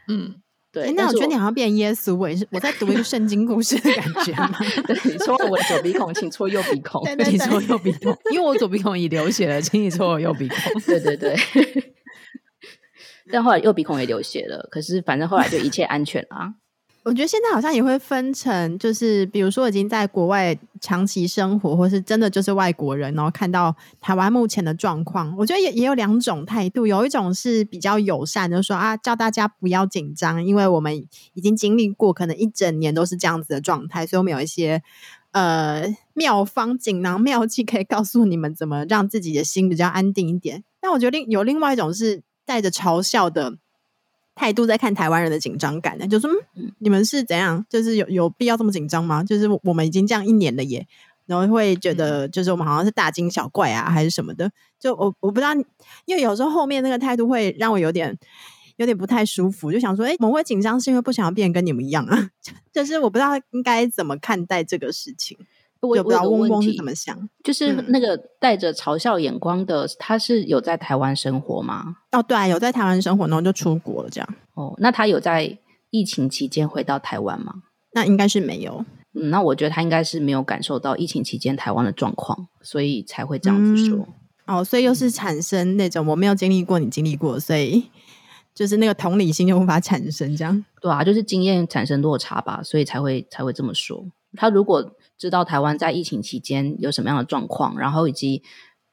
[0.09, 0.35] 嗯，
[0.73, 0.87] 对。
[0.87, 4.51] 欸、那我觉得你好像变耶稣，我也是我在读一个圣经故事的感觉嘛。
[4.85, 7.01] 对，你戳我的左鼻孔，请戳右鼻孔。
[7.05, 10.81] 对对对，你戳右鼻孔，因为我左鼻孔已流血了，请你戳我右鼻孔。
[10.81, 11.37] 对对对。
[13.31, 16.53] 但后来右鼻孔也流血了，可是反正后来就一切安全啊。
[17.03, 26.85] 我觉得现在好像也会分成，就是比如说已经在国外长期生活，或是真的就是外国人，然后看到台湾目前的状况，我觉得也也有两种态度。
[26.85, 30.95] 有一种是比较友善，就是说啊，叫大家不要紧张，因为我们
[31.33, 34.83] 已经经历过，可能一整年都是这样子的状态，所以我们有一些
[35.31, 40.63] 呃妙方、锦囊妙计可以告诉你们怎么让自己的心比较安定一点。
[40.81, 43.59] 但我觉得另有另外一种是带着嘲笑的。
[44.35, 47.65] 态度在看台湾人的紧张感呢，就说嗯，你们是怎样？
[47.69, 49.21] 就是有有必要这么紧张吗？
[49.21, 50.87] 就是我们已经这样一年了耶，
[51.25, 54.49] 然后会觉得就是我们好像是大惊小怪啊，还是什么的？
[54.79, 55.53] 就我我不知道，
[56.05, 58.17] 因为有时候后面那个态度会让我有点
[58.77, 62.29] 有点不太舒服，就想说，哎，我们会紧张是因为不想要变跟你们一样啊？
[62.71, 65.37] 就是我不知道应该怎么看待这个事情。
[65.81, 71.95] 我不知道嗡嗡是怎么想，就是那个带着嘲笑眼光的，嗯、他是有在台湾生活吗？
[72.11, 74.35] 哦，对啊，有在台湾生活，然后就出国了，这样。
[74.55, 75.57] 哦，那他有在
[75.89, 77.53] 疫情期间回到台湾吗？
[77.93, 78.85] 那应该是没有。
[79.13, 83.97] 嗯，那我觉得他应该是没有感受到疫情期间台湾的状况，所以才会这样子说。
[84.45, 87.89] 嗯、哦，所以又是产生那种我没有经历过，你经历过，所以
[88.53, 90.63] 就是那个同理心就无法产生，这样。
[90.81, 94.05] 对啊，就是经验产生落差吧，所以才会才会这么说。
[94.35, 94.95] 他如果。
[95.19, 98.41] 知道台湾在疫情期间有什么样的状况，然后以及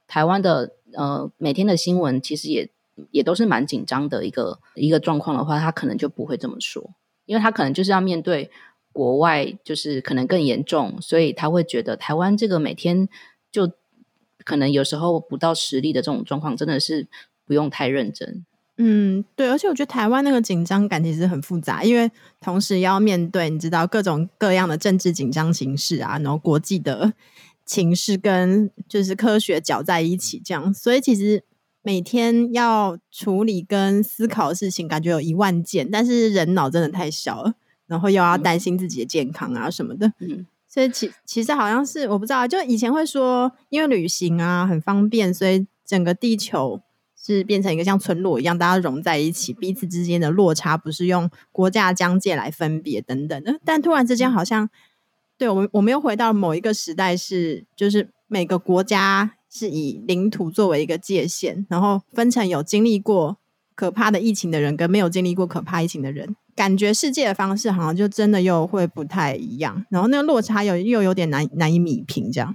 [0.09, 2.69] 台湾的呃每天的新闻，其实也
[3.13, 6.95] 也都是蛮紧张的一个一个状况的话，他可能就不会这么说，
[7.27, 8.51] 因为他可能就是要面对
[8.93, 13.09] 国外，就是可能更严重，所以他会觉得台湾这个每天
[13.53, 13.71] 就
[14.45, 17.07] 可能有时候不到实力的这种状况，真的是
[17.47, 18.45] 不用太认真。
[18.79, 22.11] 嗯，对，而且我觉得台湾那个紧张感其实很复杂，因为
[22.41, 27.15] 同时要面对你知道各种各样的政治紧张形势啊，然后国际的
[27.65, 31.43] 情势跟就是科学搅在一起这样，所以其实
[31.83, 37.55] 每天要处理跟思考的事情，感觉有一万件，但是人脑真的太小了，
[37.87, 40.13] 然后又要担心自己的健康啊什么的。
[40.21, 46.81] 嗯，所以其其实好像是我不知道，就以前会说，因为旅行啊很方便，所以整个地球
[47.27, 53.59] 是变成一个像村落一样，大家融在一起，彼此之间的落差不是用国家疆界来分别等等的。
[53.65, 54.71] 但突然之间，好像
[55.37, 59.33] 对我们我们又回到某一个时代是，是就是每个国家。
[59.49, 63.39] 是以领土作为一个界限，然后分成有经历过
[63.75, 72.55] 可怕的疫情的人跟没有经历过可怕疫情的人，感觉世界的方式好像就真的又会不太一样，然后那个落差又又有点难难以弭平，这样。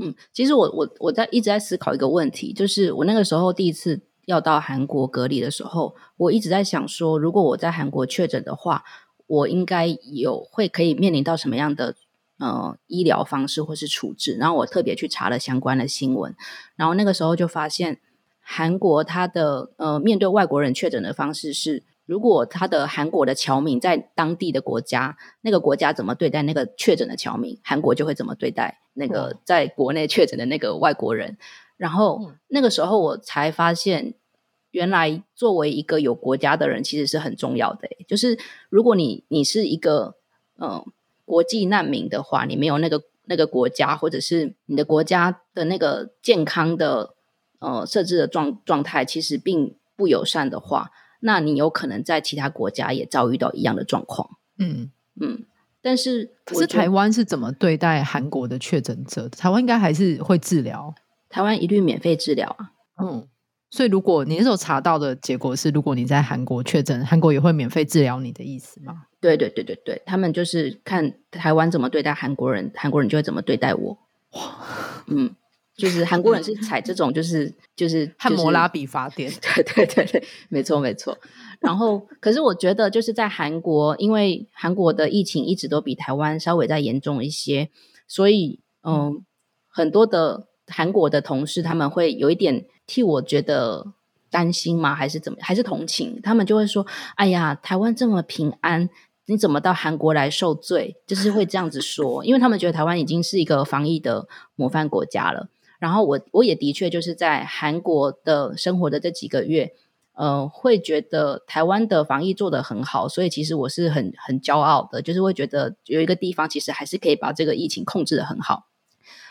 [0.00, 8.84] 嗯，其实我我我在一直在思考一个问题，就是我那个时候第一次要到韩国隔离的时候，我一直在想说，如果我在韩国确诊的话，
[9.26, 11.94] 我应该有会可以面临到什么样的？
[12.40, 16.36] 呃，医疗方式或是处置，然后我特别去查了相关的新闻，
[16.76, 17.98] 然后那个时候就发现，
[18.40, 31.36] 韩国它的呃面对外国人确诊的方式是，如果他的韩国的侨民在当地的国家，那个国家怎么对待那个确诊的侨民，韩国就会怎么对待那个在国内确诊的那个外国人。
[31.76, 34.14] 然后那个时候我才发现，
[34.70, 37.86] 原来作为一个有国家的人，其实是很重要的。
[38.08, 38.38] 就是
[38.70, 40.14] 如果你你是一个
[40.56, 40.70] 嗯。
[40.70, 40.84] 呃
[41.28, 47.12] 国际难民的话，你没有那个那个国家，或者是你的国家的那个健康的
[47.58, 54.38] 呃设置的状状态，其实并不友善的话，那你有可能在其他国家也遭遇到一样的状况。
[54.58, 55.44] 嗯嗯，
[55.80, 59.28] 但是可是台湾是怎么对待韩国的确诊者？
[59.28, 60.94] 台湾应该还是会治疗，
[61.28, 62.72] 台湾一律免费治疗啊。
[63.02, 63.28] 嗯。
[63.70, 69.02] 所以，如果你那时候查到的结果是，如果你在韩国确诊，韩国也会免费治疗你的意思吗？
[69.20, 73.98] 对对对对对，他们就是看台湾怎么对待韩国人，韩国人就会怎么对待我。
[74.32, 74.56] 哇，
[75.08, 75.34] 嗯，
[75.78, 79.32] 就是韩国人是采这种，就是就是汉摩拉比法典。
[79.40, 81.16] 对对对对，没错没错。
[81.60, 87.70] 然后，可是我觉得就是在韩国，因为韩国的疫情一直都比台湾稍微再严重一些，
[88.06, 89.24] 所以嗯，嗯，
[89.68, 92.66] 很多的韩国的同事他们会有一点。
[92.90, 93.92] 替我觉得
[94.30, 94.94] 担心吗？
[94.94, 95.38] 还是怎么？
[95.42, 96.18] 还是同情？
[96.22, 96.86] 他们就会说
[97.16, 98.88] ：“哎呀，台湾这么平安，
[99.26, 105.50] 你怎么到韩国来受罪？”就是会这样子说，因为他们觉得台湾已经是一个防疫的模范国家了。
[105.78, 109.72] 然后我我也的确就是在韩国的生活的这几个月，
[110.12, 118.66] 呃，会觉得台湾的防疫做得很好，所以其实我是很很骄傲的，就是会觉得有一个地方其实还是可以把这个疫情控制的很好。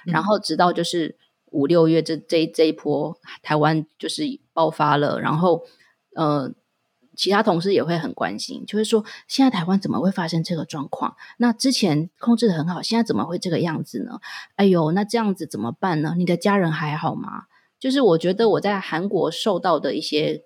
[0.06, 1.18] 嗯、然后直到就是。
[1.50, 5.64] 五六月这这这一波，台湾就是爆发了，然后
[6.14, 6.52] 呃，
[7.18, 11.18] 其他同事也会很关心，就是说现在台湾怎么会发生这个状况？
[11.38, 14.20] 那之前控制得很好，现在怎么会这个样子呢？
[14.56, 16.14] 哎呦，那这样子怎么办呢？
[16.16, 17.48] 你的家人还好吗？
[17.78, 20.44] 就是我觉得我在韩国受到的一些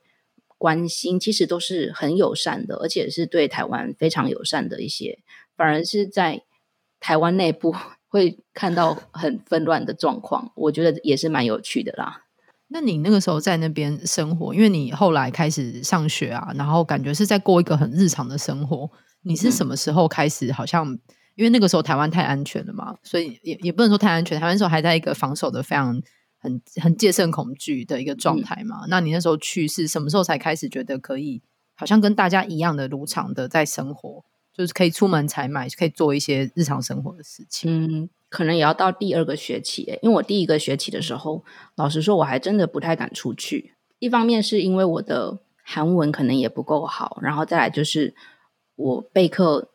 [0.58, 5.20] 关心，其实都是很友善的，而且是对台湾非常友善的一些，
[5.56, 6.44] 反而是在
[7.00, 7.76] 台湾内部。
[8.12, 12.26] 会看到很纷乱的状况，我觉得也是蛮有趣的啦。
[12.74, 18.90] 那你那个时候在那边生活，因为你后来开始上学啊，然后感觉是在过一个很日常的生活。
[19.24, 20.52] 你是什么时候开始？
[20.52, 21.00] 好像、嗯、
[21.36, 24.40] 因为那个时候台湾太安全了嘛，所以也也不能说太安全。
[24.40, 26.02] 台湾那时候还在一个防守的非常
[26.38, 28.86] 很很戒慎恐惧的一个状态嘛。
[28.86, 31.42] 嗯、那你那时候去是什么时候才开始觉得可以，
[31.76, 34.24] 好像跟大家一样的如常的在生活？
[34.54, 37.72] 就是可以出门采买，可以做一些日常生活的事情。
[38.04, 41.44] 嗯，可能也要到第二个学期，因为我第一个学期的时候，
[41.76, 43.76] 老实说，我还真的不太敢出去。
[44.00, 48.16] 一方面是因为我的韩文可能也不够好，然后再来就是
[48.76, 49.70] 我备课，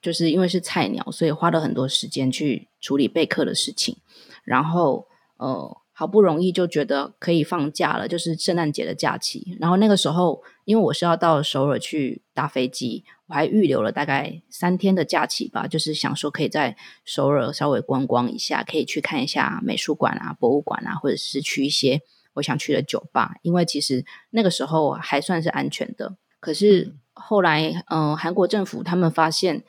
[0.00, 3.96] 就是因为是菜鸟，所以花了很多时间去处理备课的事情。
[4.44, 5.76] 然后，呃。
[5.98, 9.56] 好不容易就觉得可以放假了，就是圣诞节的假期。
[9.58, 22.02] 然后那个时候，因为我是要到首尔去搭飞机，我还预留了大概三天的假期吧，就是想说可以在首尔稍微观光一下，可以去看一下美术馆啊、博物馆啊，或者是去一些
[22.34, 23.36] 我想去的酒吧。
[23.40, 26.18] 因为其实那个时候还算是安全的。
[26.40, 29.64] 可是后来，嗯、呃，韩国政府他们发现，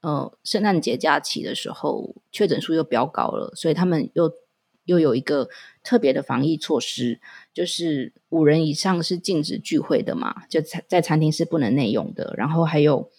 [0.00, 4.32] 呃，圣诞节假期的时候确诊数又飙高了，所以他们又。
[4.86, 5.48] 又有一个
[5.84, 7.20] 特别的防疫措施，
[7.52, 12.34] 就是五人以上是禁止聚会的嘛，就在在餐厅是不能内用的。
[12.38, 13.10] 然后还有，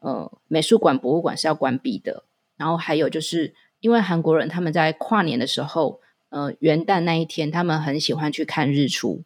[0.00, 2.24] 呃，美术馆、博物馆是要关闭的。
[2.56, 6.00] 然后还有就是，因为韩国人他们在跨年的时候，
[6.30, 9.22] 呃，元旦那一天他们很喜欢去看日出，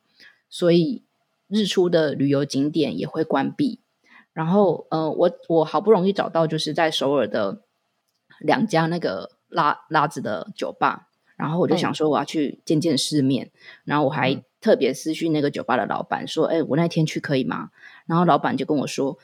[0.50, 1.02] 所以
[1.48, 3.80] 日出的旅游景点也会关闭。
[4.32, 7.62] 然后，呃，我我好不容易找到就是在首尔的
[8.40, 11.08] 两家那个拉拉子的酒吧。
[11.42, 13.50] 然后我就想说我要去见见世面，嗯、
[13.86, 17.70] 然后我还特别私讯那个酒吧的老板说：“哎，我那天去可以吗？”
[18.06, 19.18] 然后老板就跟我说：“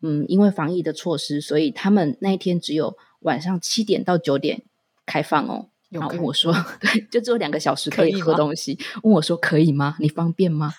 [0.00, 4.62] 嗯，因为防疫的措施，所以他们那一天只有晚上七点到九点
[5.04, 9.96] 开放哦。”然后问我说：“对，就只有两个小时可以喝东西。”问我说：“可以吗？
[9.98, 10.72] 你方便吗？”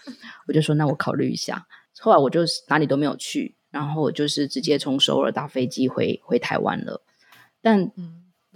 [0.47, 1.67] 我就说：“那我考虑一下。”
[1.99, 7.03] 后来我就哪里都没有去，然后我就是直接从首尔搭飞机回回台湾了。
[7.61, 7.91] 但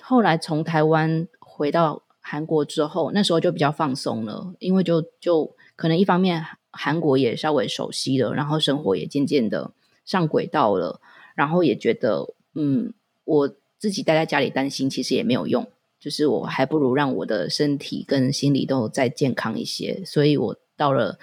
[0.02, 9.72] 后来从台湾回到韩国之后，那时候就比较放松了，因为就就可能一方面韩国也稍微熟悉了，然后生活也渐渐的
[10.06, 11.02] 上轨道了，
[11.36, 12.94] 然后也觉得嗯，
[13.26, 15.68] 我自己待在家里担心其实也没有用。
[16.00, 21.18] 就是我还不如让我的身体跟心理都再健康一些，所以我到了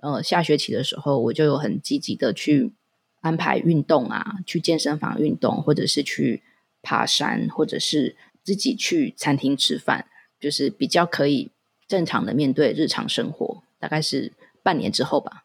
[0.00, 2.72] 呃下学期的时候，我就有很积极的去
[3.20, 6.42] 安排运动啊，去健身房运动，或者是去
[6.82, 10.06] 爬山，或者是自己去餐厅吃饭，
[10.40, 11.50] 就是比较可以
[11.86, 13.62] 正常的面对日常生活。
[13.78, 14.32] 大概是
[14.62, 15.44] 半年之后吧。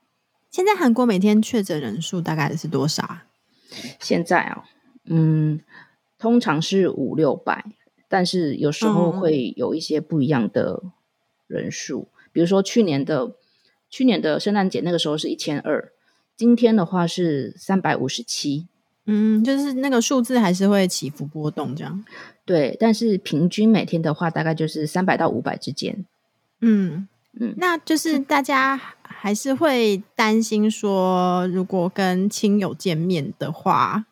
[0.50, 3.20] 现在韩国每天确诊人数大概是多少？
[4.00, 4.64] 现在啊，
[5.06, 5.62] 嗯，
[6.18, 7.66] 通常是五六百。
[8.08, 10.84] 但是有时候会有一些不一样的
[11.48, 13.36] 人数，嗯、比如说去年的
[13.89, 15.94] 去年的圣诞节那个时候是一千二，
[16.36, 18.68] 今天的话是三百五十七。
[19.06, 22.04] 嗯，就是那个数字还是会起伏波动这样。
[22.52, 26.06] 对，但是平均每天的话大概就是三百到五百之间。
[26.60, 27.08] 嗯
[27.39, 34.06] 嗯，那就是大家还是会担心说，如果跟亲友见面的话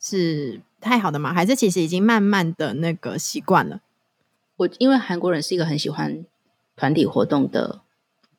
[0.00, 0.60] 是。
[0.82, 1.32] 太好的吗？
[1.32, 3.82] 还是其实已经慢慢的那个习惯了？
[4.56, 6.26] 我因为韩国人是一个很喜欢
[6.74, 7.82] 团体活动的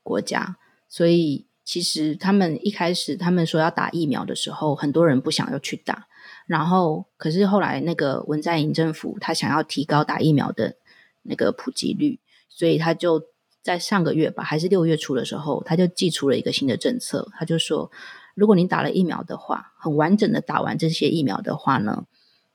[0.04, 0.58] 国家，
[0.90, 6.08] 所以其实他们一开始他们说要打疫苗的时候，很多人不想要去打。
[6.46, 10.76] 然后，可是后来那个文在寅政府他想要提高打疫苗的
[11.22, 12.20] 那个普及率，
[12.50, 13.24] 所以他就
[13.62, 17.90] 在上个月吧，还是六月初的时候，他就寄出了一个新的政策，他就说，
[18.36, 22.06] 如果你打了疫苗的话，很完整的打完这些疫苗的话呢，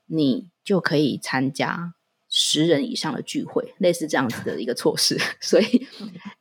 [0.05, 1.95] 你就可以参加
[2.29, 5.17] 十人以上的聚会，类似这样子的一个措施。
[5.41, 5.87] 所以，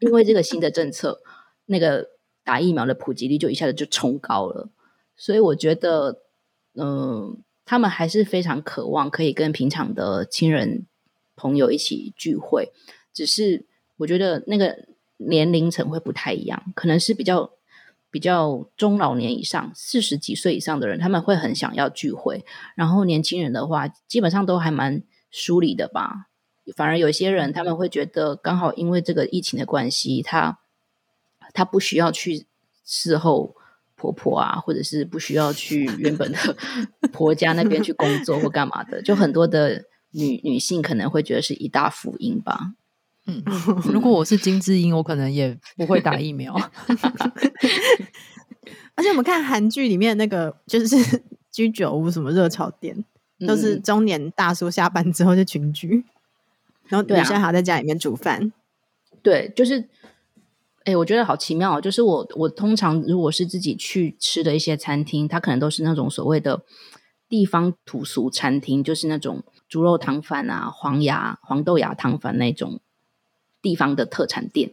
[0.00, 1.18] 因为这个新的政策，
[1.64, 2.06] 那个
[2.44, 4.68] 打疫苗的普及率就一下子就冲高了。
[5.16, 6.24] 所以，我觉得，
[6.74, 10.86] 嗯、他们还是非常渴望可以跟平常的亲人
[11.36, 12.72] 朋友一起聚会。
[13.12, 13.66] 只是，
[13.98, 17.50] 我觉得那个年龄层会不太一样，可能是比较。
[18.10, 22.42] 比较中老年以上，四十几岁以上的人，他们会很想要聚会。
[22.74, 26.30] 然后年轻人的话，基本上都还蛮疏离的吧。
[26.74, 30.58] 反而有些人，他们会觉得刚好因为这个疫情的关系，他
[31.52, 32.46] 他不需要去
[32.86, 33.54] 伺候
[33.98, 36.38] 婆婆啊，或者是不需要去原本的
[37.12, 39.02] 婆家那边去工作或干嘛的。
[39.02, 42.74] 就很多的女女性可能会觉得是一大福音吧。
[43.26, 43.42] 嗯，
[43.92, 46.54] 如果我是金智英，我可能也不会打疫苗。
[48.94, 51.22] 而且我们看韩剧里面那个，就是
[51.52, 53.04] 居酒屋什么热炒店，
[53.46, 56.04] 都是中年大叔下班之后就群居，
[56.86, 58.52] 然后女生还在家里面煮饭。
[59.22, 59.88] 对，就是，
[60.88, 61.80] 哎、欸，我觉得好奇妙哦。
[61.80, 66.62] 就是我，我通常如果是自己去吃的一些餐厅，它可能都是那种所谓的
[67.28, 72.80] 地方土俗餐厅，就是那种猪肉汤饭啊、黄芽黄豆芽汤饭那种。
[73.60, 74.70] 地方的特产店，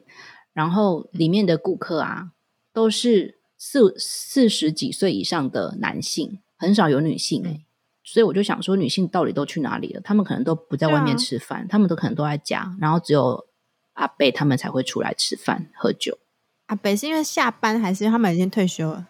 [0.53, 2.29] 然后里面的顾客啊，
[2.71, 7.65] 都是四四十几岁以上的男性，很少有女性哎、欸，
[8.03, 10.01] 所以我就想说，女性到底都去哪里了？
[10.01, 13.43] 他们可能都不在外面吃饭，啊、他们都可能都在家，然后只有
[13.95, 16.17] 阿贝他们才会出来吃饭喝酒。
[16.67, 19.07] 阿北是因为下班，还是他们已经退休了？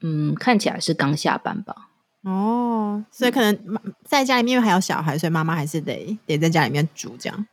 [0.00, 1.90] 嗯，看起来是刚下班吧。
[2.22, 7.46] 哦，所以可能在家里面因为还有小孩，所以妈妈还是得得在家里面煮这样。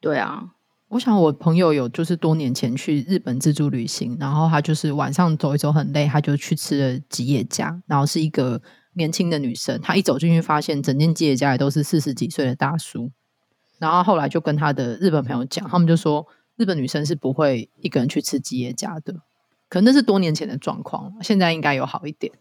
[0.00, 0.50] 对啊，
[0.88, 8.60] 我想我朋友有就是多年前去日本自助旅行，然后他就是晚上走一走很累，他就去吃了吉野家，然后是一个
[8.94, 13.12] 年轻的女生，她一走进去发现整间吉野家也都是四十几岁的大叔，
[13.78, 19.14] 然后后来就跟他的日本朋友讲，他们就说日本女生是不会一个人去吃吉野家的，
[19.68, 22.32] 可能那是多年前的状况，现在应该有好一点。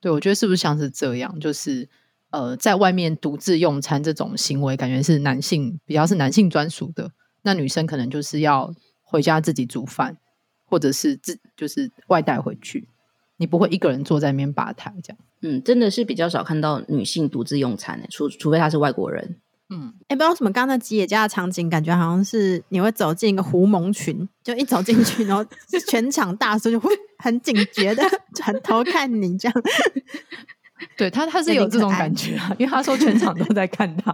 [0.00, 1.88] 对，我觉得是不是像是这样，就是。
[2.30, 7.12] 呃，在外面独自用餐这种行为，感觉是男性比较是男性专属的。
[7.42, 8.74] 那女生可能就是要
[9.04, 10.16] 回家自己煮饭，
[10.64, 12.88] 或者是自就是外带回去。
[13.36, 15.18] 你不会一个人坐在那边吧台这样。
[15.42, 19.36] 嗯，真的是比较少看到女性独自用餐，除除非她是外国人。
[19.70, 25.44] 嗯，哎、欸，不知道什么，刚刚那吉野家的场景，感觉好像是你会走进一个狐獴群，就一走进去，然后
[25.88, 28.02] 全场大叔就会 很警觉的
[28.34, 29.62] 转头看你这样。
[30.96, 34.12] 对他，他是有这种感觉啊，因为他说全场都在看他。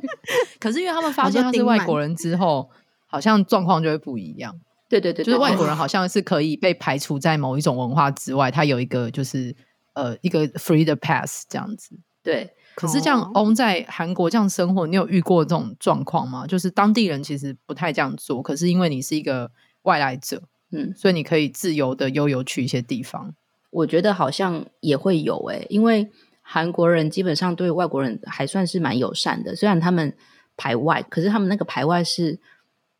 [0.58, 2.68] 可是因为他们发现他是外国人之后，
[3.06, 4.58] 好像状况就会不一样。
[4.88, 9.54] 对对对，就是外国人好像是可以被排除在某一种文化之外，他有一个就是
[9.92, 11.96] 呃一个 free the pass 这样子。
[12.24, 16.46] 对，可是这样翁在韩国这样生活，你有遇过这种状况吗？
[16.46, 19.50] 就是当地人其实不太这样做，可是因为你是一个
[19.82, 23.34] 外来者，嗯，所以你可以自由的悠游去一些地方。
[23.70, 26.10] 我觉得好像也会有诶、欸，因为
[26.42, 30.16] 韩国人基本上对外国人还算是蛮友善的，虽然他们
[30.56, 32.38] 排外，可是他们那个排外是，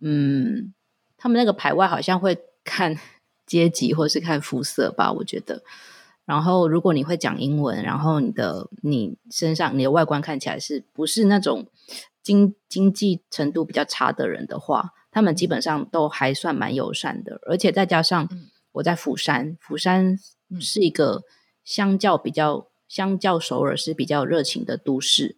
[0.00, 0.74] 嗯，
[1.16, 2.96] 他们那个排外好像会看
[3.46, 5.62] 阶级或是看肤色吧，我觉得。
[6.30, 11.66] 然后如果你会讲英文，然后你的你身上你的外观看起来是不是那种
[12.22, 18.28] 经经济程度比较差的人的话，他们基本上都还算蛮友善的，而且再加上
[18.72, 20.16] 我在釜山，釜山。
[20.58, 21.22] 是一个
[21.62, 25.36] 相较比较，相较首尔是比较热情的都市，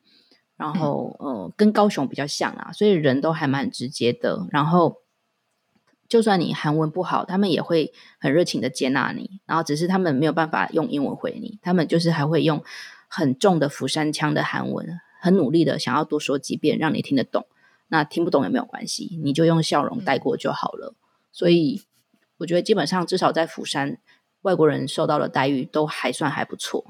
[0.56, 4.46] 然后呃，跟高雄比较像啊，所以人都还蛮直接的。
[4.50, 5.01] 然后
[6.12, 7.90] 就算你韩文不好，他们也会
[8.20, 9.40] 很热情的接纳你。
[9.46, 12.62] 然后只是他们没有办法用英文回你，他们就是还会用
[13.08, 17.46] 很重的釜山腔的韩文，很努力的想要多说几遍让你听得懂。
[17.88, 20.94] 那听不懂也没有关系，你就用笑容带过就好了。
[21.32, 21.80] 所以
[22.36, 23.96] 我觉得基本上至少在釜山。
[24.42, 26.84] 外国人受到的待遇都还算还不错，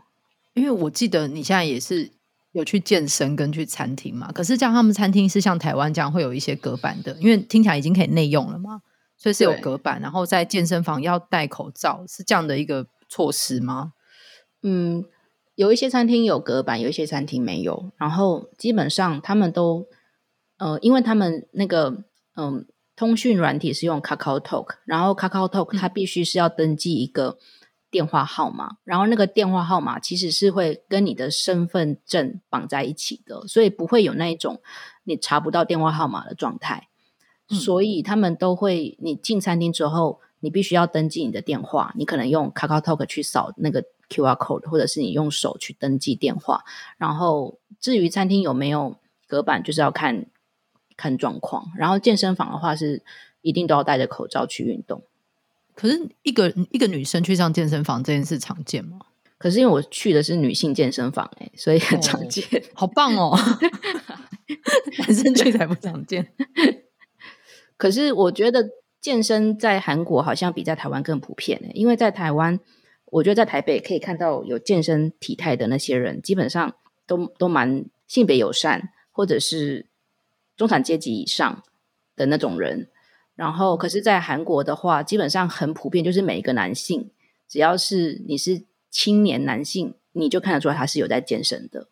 [0.55, 2.11] 因为我记得你现在也是
[2.53, 4.33] 有去健身跟去餐厅嘛。
[4.33, 8.81] 可是这样他们餐厅是像台湾这样会有一些隔板的，因为听起来已经可以内用了嘛，
[9.23, 10.01] 所以是有隔板。
[10.01, 13.93] 然后在健身房要戴口罩，是这样的一个措施吗？
[14.63, 15.05] 嗯，
[15.55, 17.93] 有一些餐厅有隔板，有一些餐厅没有。
[17.97, 19.87] 然后基本上他们都，
[20.59, 22.05] 呃，因为他们那个，
[22.37, 22.67] 嗯。
[22.95, 27.39] 通讯软体是用 KakaoTalk，然后 KakaoTalk 它必须是要登记一个
[27.91, 34.61] 电话号码，嗯、然后那个电话号码其实是会跟你的身份证绑在一起的，所以不会有那一种
[35.05, 36.91] 你查不到电话号码的状态。
[37.53, 46.65] 嗯、所以他们都会，你进餐厅之后，你必须要登记你的电话，你可能用 KakaoTalk 去扫那个 QR code，或者是你用手去登记电话。
[46.99, 48.97] 然后至于餐厅有没有
[49.27, 50.27] 隔板，就是要看。
[50.95, 53.03] 看状况，然后健身房的话是
[53.41, 55.03] 一定都要戴着口罩去运动。
[55.75, 59.01] 可是一个一个女生去上健身房这件事常见吗？
[59.39, 62.45] 可是因为我去的是女性健身房，欸，所以很常见。
[62.47, 63.37] 哦，好棒哦！
[65.01, 66.33] 男生去才不常见。
[67.83, 68.71] 可是我觉得
[69.01, 72.61] 健身在韩国好像比在台湾更普遍，欸，因为在台湾，
[73.07, 76.77] 我觉得在台北可以看到有健身体态的那些人，基本上
[77.09, 79.87] 都都蛮性别友善，或者是。
[80.55, 81.65] 中产阶级以上
[82.15, 82.89] 的那种人，
[83.35, 87.11] 然后可是，在韩国的话，基本上很普遍，就是每一个男性，
[87.49, 91.89] 只要是你是青年男性，你就看得出来他是有在健身的。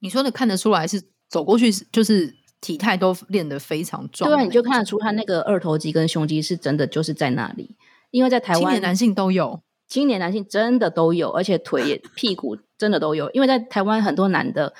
[0.00, 7.76] 你说的看得出来是走过去，就是体态都练得非常壮，对，你就看得出他那个二头肌跟胸肌是真的就是在那里。
[8.10, 13.30] 因为在台湾，青年男性都有，青年男性真的都有，而且腿也 屁股真的都有。
[13.30, 14.74] 因为在台湾很多男的。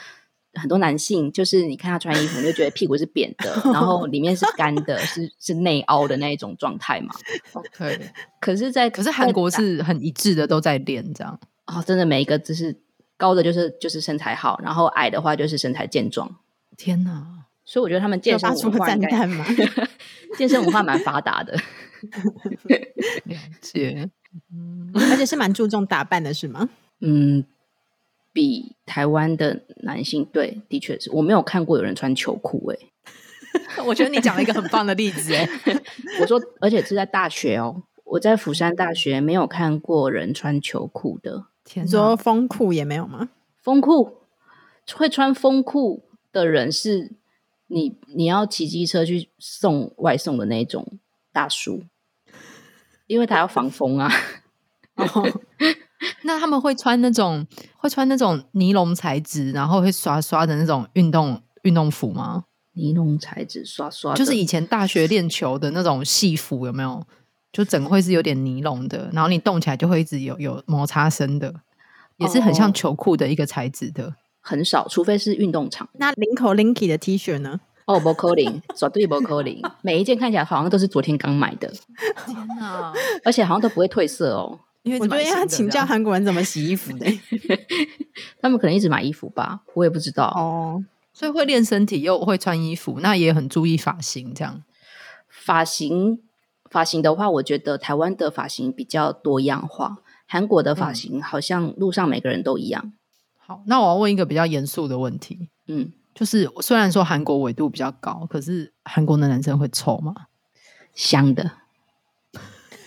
[0.55, 7.14] 很多男性就是你看他穿衣服，你就觉得屁股是扁的，然后 里面是干的，是是内凹的那一种状态嘛。
[7.53, 8.11] OK，
[8.41, 11.39] 可是在，在可是韩国是很一致的，都在练这样。
[11.66, 12.74] 哦，真的每一个就是
[13.16, 16.37] 高的就是就是身材好，然后矮的话就是身材健壮。
[16.76, 17.45] 天哪！
[17.69, 18.89] 所以我觉得他们健身文化，
[20.39, 21.53] 健身文化蛮发达的。
[23.25, 24.09] 了解，
[24.51, 26.71] 嗯，而且是蛮注重打扮的，是吗？
[27.01, 27.45] 嗯。
[28.33, 32.79] 比台湾的男性，对，的确是我没有看过有人穿球裤哎。
[33.85, 35.49] 我觉得你讲了一个很棒的例子哎。
[36.21, 41.47] 我说，而且是在大学哦，我在釜山大学没有看过人穿球裤的。
[41.64, 43.29] 天哪，说风裤也没有吗？
[43.61, 44.19] 风裤
[44.95, 47.11] 会穿风裤的人是
[47.69, 50.99] 你，你要骑机车去送外送的那种
[51.33, 51.85] 大叔，
[53.07, 54.11] 因为他要防风啊。
[54.97, 55.41] 哦
[56.23, 57.45] 那他们会穿那种
[57.77, 62.45] 会穿那种尼龙材质，然后会刷刷的那种运动运动服吗？
[62.75, 67.05] 尼龙材质刷刷，就是以前大学练球的那种戏服，有没有？
[67.53, 71.53] 就整个会是有点尼龙的，然后你动起来就会一直有有摩擦声的，
[72.19, 74.14] 也是很像球裤的一个材质的。
[74.49, 75.87] 很少，除非是运动场。
[75.95, 77.61] 那领口 Linky 的 T 恤呢？
[77.85, 79.63] 哦，不可能，绝对不可零。
[79.83, 81.69] 每一件看起来好像都是昨天刚买的，
[82.27, 82.93] 天哪！
[83.25, 84.59] 而且好像都不会褪色哦。
[84.85, 87.07] 我觉得要请教韩国人怎么洗衣服的，
[88.41, 90.83] 他们可能一直买衣服吧，我也不知道哦。
[91.13, 94.33] 所以会练身体又会穿衣服，那也很注意发型。
[94.35, 94.63] 这样
[95.29, 96.21] 发型
[96.71, 102.83] 发型的话，我觉得台湾的发型比较多样化，韩国的发型好像路上每个人都一样。
[102.85, 102.93] 嗯、
[103.49, 110.15] 好，那我要问一个比较严肃的问题，嗯，就是虽然说韩国纬度比较高，可是韩国的男生会臭吗？
[110.95, 111.51] 香的。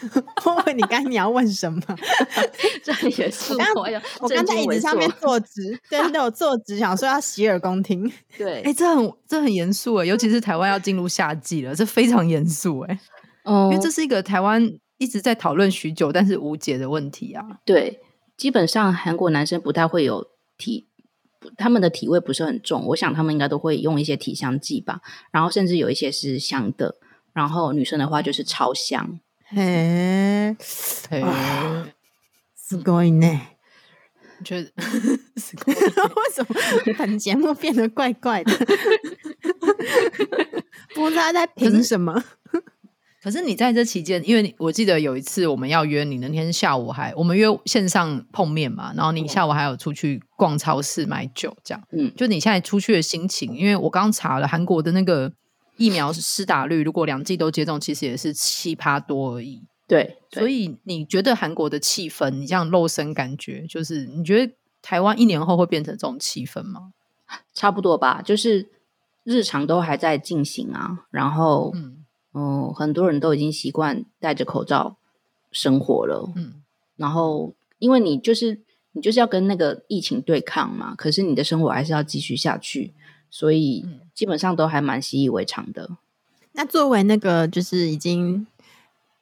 [0.46, 1.82] 我问你刚才你要问什么？
[2.84, 8.12] 这也是我要我刚在椅子上面坐直，对对，我坐直，想说要洗耳恭听。
[8.38, 13.00] 对，哎，这很这很严肃哎，尤其是台湾要进入夏季了，这非常严肃哎。
[13.46, 17.44] 哦，因为这是一个台湾一直在讨论许久，但是无解的问题啊。
[17.66, 18.00] 对，
[18.38, 20.28] 基本上韩国男生不太会有
[20.61, 20.89] 体，
[21.57, 25.01] 他们的体味不是很重，我想他们应该都会用一些体香剂吧，
[25.31, 26.97] 然后甚至有一些是香的。
[27.33, 30.57] 然后女生的话就是超香，嘿，
[31.11, 31.23] 嘿，
[32.57, 33.41] すごいね。
[34.45, 35.75] 觉得 为
[36.35, 36.55] 什么
[36.99, 38.53] 本节目变得怪怪的？
[40.95, 42.25] 不知道在凭什么？
[43.22, 55.34] 可是你在这期间，因为我记得有一次我们要约你，那天下午还我们约线上碰面嘛，然后你下午还有出去逛超市买酒，这样，嗯，就你现在出去的心情，因为我刚查了韩国的那个。
[55.78, 59.64] 疫苗施打率，如果两剂都接种，其实也是七趴多而已。
[59.88, 64.54] 对，所以你觉得韩国的气氛，你这样肉身感觉，就是你觉得
[64.84, 66.92] 台湾一年后会变成这种气氛吗？
[67.56, 68.70] 差不多吧，就是
[69.24, 72.01] 日常都还在进行啊，然后嗯，
[72.34, 74.98] 嗯，很多人都已经习惯戴着口罩
[75.52, 76.62] 生活了，嗯，
[76.96, 78.60] 然后因为你就是
[78.94, 82.94] 你就是要跟那个疫情对抗嘛，可是你的生活还是要继续下去。
[83.34, 85.92] 所以基本上都还蛮习以为常的。
[86.52, 88.46] 那作为那个就是已经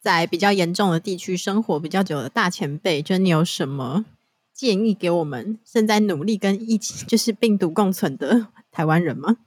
[0.01, 4.05] 在比较严重的地区生活比较久的大前辈，就你有什么
[4.51, 9.37] 建议给我们正在努力跟疫情就是病毒共存的台湾人吗？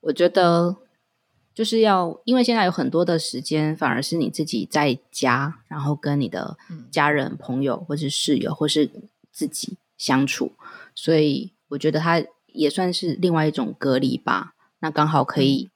[0.00, 0.74] 我觉得
[1.54, 6.58] 就是要，因为现在有很多的时间，反而是你自己在家，然后跟你的
[6.90, 8.90] 家人、朋友，或是室友，或是
[9.32, 10.52] 自己相处。
[10.94, 12.22] 所以我觉得他。
[12.54, 14.54] 也算是另外一种隔离吧。
[14.78, 15.72] 那刚好可以，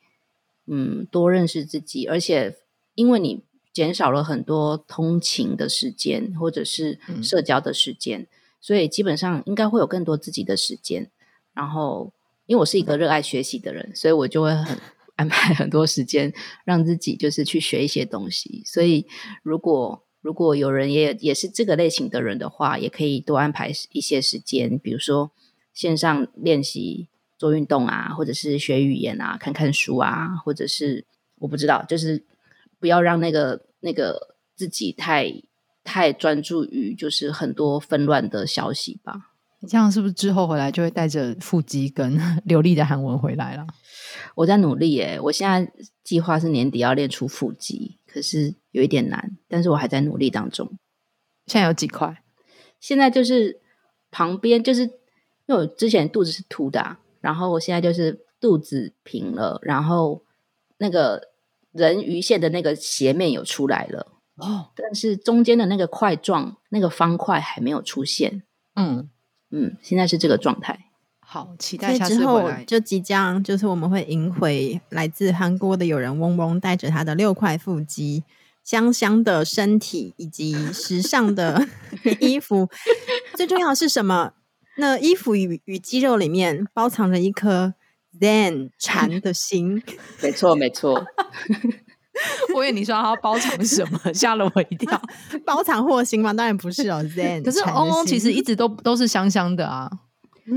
[0.69, 2.57] 嗯，多认识自己，而且
[2.95, 8.27] 因为你减少了很多通勤的时间或者是社交的时间，嗯，
[8.61, 11.11] 所以基本上应该会有更多自己的时间。
[11.53, 12.13] 然后，
[12.47, 14.79] 因为我是一个热爱学习的人，所以我就会很
[15.19, 16.33] 安排很多时间
[16.65, 18.63] 让自己就是去学一些东西。
[18.65, 19.07] 所以，
[19.43, 25.31] 如果如果有人也也是这个类型的人的话，也可以多安排一些时间，比如说。
[25.75, 27.07] 线上练习
[27.37, 31.05] 做运动啊，或者是学语言啊，看看书啊，或者是
[31.37, 32.25] 我不知道，就是
[32.81, 35.33] 不要让那个那个自己太
[35.85, 39.28] 太专注于就是很多纷乱的消息吧。
[39.61, 43.67] 你这样是不是之后回来就会带着腹肌跟 流利的韩文回来了？
[44.35, 45.73] 我在努力耶，我现在
[46.05, 50.79] 计划是年底要练出腹肌，可是有一点难，但是我还在努力当中。
[51.47, 52.23] 现在有几块？
[52.79, 53.61] 现在就是
[54.11, 54.99] 旁边就是。
[55.49, 60.23] 因为我之前肚子是凸的啊，然后我现在就是肚子平了，然后
[60.77, 61.31] 那个
[61.73, 68.43] 人鱼线的那个斜面有出来了哦，但是中间的那个块状那个方块还没有出现。
[68.75, 69.09] 嗯
[69.51, 70.87] 嗯，现在是这个状态。
[71.21, 72.65] 好，期待下次回来。
[72.65, 78.25] 就即将就是我们会迎回来自韩国的友人嗡嗡，带着他的六块腹肌、
[78.65, 81.67] 香香的身体以及时尚的
[82.21, 82.69] 衣服。
[83.37, 84.33] 最重要的是什么？
[84.79, 87.75] 那衣服与与肌肉里面包藏着一颗
[88.19, 89.83] Zen 禅的心，
[90.23, 91.05] 没 错没错。
[92.55, 95.01] 我以为你说他要包藏什么， 吓了我一跳。
[95.47, 96.33] 包藏祸心吗？
[96.33, 97.43] 当然不是哦，Zen。
[97.43, 99.91] 可是嗡嗡其实一直都都是香香的啊。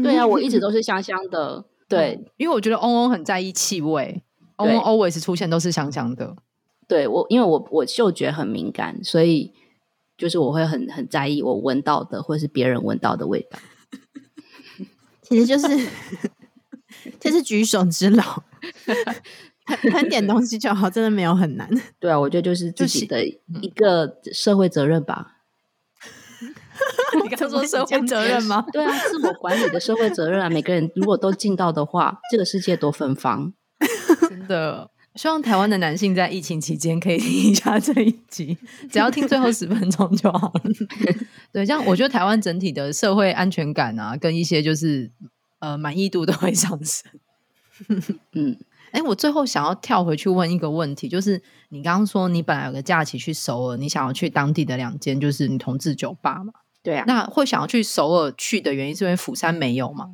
[0.03, 1.65] 对啊，我一直都是香香的。
[1.89, 4.23] 对，嗯、因为我觉得嗡嗡很在意气味，
[4.57, 6.35] 嗡嗡 always 出现都是香香的。
[6.87, 9.53] 对我，因为我我嗅觉很敏感，所以
[10.17, 13.59] 就是我会很很在意我闻到的或是别人闻到的味道。
[15.21, 15.87] 其实就是，
[17.19, 18.43] 这是举手之劳，
[19.65, 21.69] 喷点东西就好，真的没有很难。
[21.99, 25.37] 对啊，我觉得就是自己的一个社会责任吧。
[27.23, 28.65] 你刚说社会责任吗？
[28.73, 33.53] 对啊，自我管理的社会责任啊，每个人如果都尽到的话，这个世界多芬芳。
[34.29, 38.57] 真的，希望台湾的男性在疫情期间可以听一下这一集，
[38.89, 40.61] 只要听最后十分钟就好了。
[41.51, 45.11] 对，这样我觉得台湾整体的社会安全感啊，跟一些就是
[45.59, 47.11] 呃满意度都会上升。
[48.33, 48.57] 嗯，
[48.91, 56.53] 哎、欸，我最后想要跳回去问一个问题，就是你刚刚说你本来有个假期去首尔，你想要去当地的两间就是女同志酒吧嘛？
[56.83, 57.03] 对啊。
[57.07, 60.11] 那会想要去首尔去的原因是因为釜山没有吗？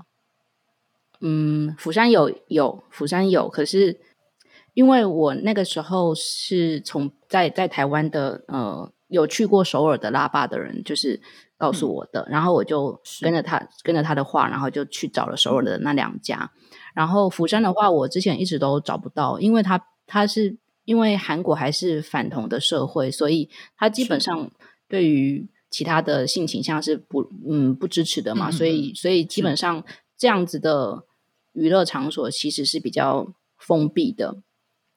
[1.21, 3.99] 嗯，釜山有有，釜山有，可是
[4.73, 8.91] 因为我那个时候是从在在台湾的呃。
[9.09, 11.21] 有去过首尔的拉霸的人，就是
[11.57, 16.51] 告诉我的，嗯、然后我就跟着他跟着他的话，然后就去找了首尔的那两家。
[16.97, 24.49] 然后釜山的话，我之前一直都找不到，因为它它是因为韩国还是反同的社会，所以它基本上
[24.87, 29.83] 对于其他的性倾向是不嗯不支持的嘛，嗯、所以所以基本上
[30.17, 31.03] 这样子的
[31.53, 34.37] 娱乐场所其实是比较封闭的。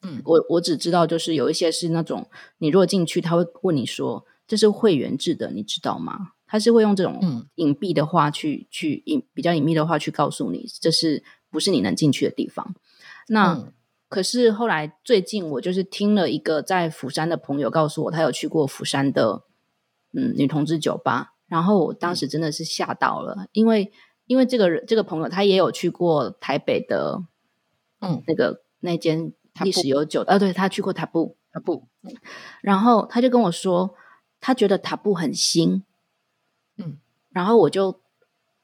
[0.01, 2.27] 嗯，我我只知道就是有一些是那种
[2.57, 6.31] 你如果进去，他会问你说这是会员制的，你知道吗？
[6.47, 12.73] 他是会用这种隐蔽的话去、嗯、去隐比较隐秘的话去告诉你，这是不是你能进去的地方？
[13.27, 13.53] 那。
[13.53, 13.73] 嗯
[14.11, 19.43] 可是后来最近我就是听了一个在釜山的朋友告诉我，他有去过釜山的
[20.11, 23.89] 嗯女同志酒吧，然后我当时真的是吓到了，因为
[24.25, 27.23] 因为这个人这个朋友他也有去过台北的
[28.01, 29.31] 嗯那个那间
[29.63, 31.87] 历史悠久的啊，对，他去过塔布塔布，
[32.61, 33.95] 然后他就跟我说
[34.41, 35.85] 他觉得塔布很新，
[36.75, 36.97] 嗯，
[37.29, 38.00] 然后我就。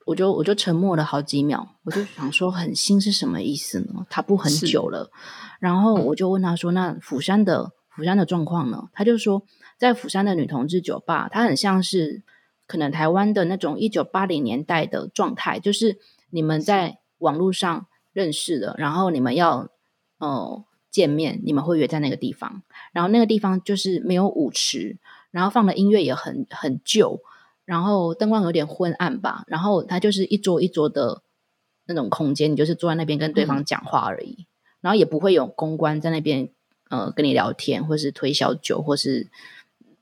[0.08, 4.06] 我就我就沉默了好几秒，我就想说很新是什么意思呢？
[4.10, 5.12] 他不很久了，
[5.60, 9.44] 然后我就问他说：“那釜山的釜山的状况呢？”他就说，
[9.78, 12.24] 在釜山的女同志酒吧，它很像是
[12.68, 15.98] 可能台湾的那种一九八零年代的状态，就是
[16.30, 19.68] 你们在网络上认识的，然后你们要
[20.20, 24.96] 呃见面，你们会约在那个地方，然后那个地方就是没有舞池，
[25.32, 27.20] 然后放的音乐也很很旧。
[27.68, 31.22] 然后灯光有点昏暗吧，然后它就是一桌一桌的
[31.86, 34.46] 那种空间，你就是坐在那边跟对方讲话而已，嗯、
[34.80, 36.48] 然后也不会有公关在那边
[36.90, 39.28] 呃跟你聊天，或是推销酒，或是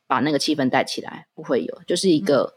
[0.05, 2.53] 把那个气氛带起来，不会有，就是一个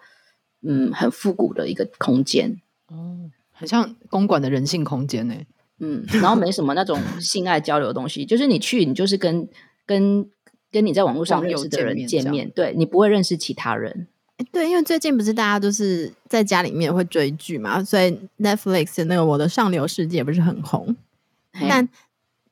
[0.61, 2.61] 嗯，嗯很复古的一个空间。
[2.89, 5.35] 哦，很像公馆的人性空间呢，
[5.79, 9.49] 嗯，然后没什么那种 性爱交流的东西，就是你去，你就是跟
[9.87, 10.31] 跟
[10.71, 14.09] 跟你在网络上认识的人见面，见面对你不会认识其他人。
[14.53, 20.95] 对，因为最近不是大家都是在家里面会追剧嘛，所以 Netflix 那个《我的上流世界》不是很红。
[21.69, 21.89] 但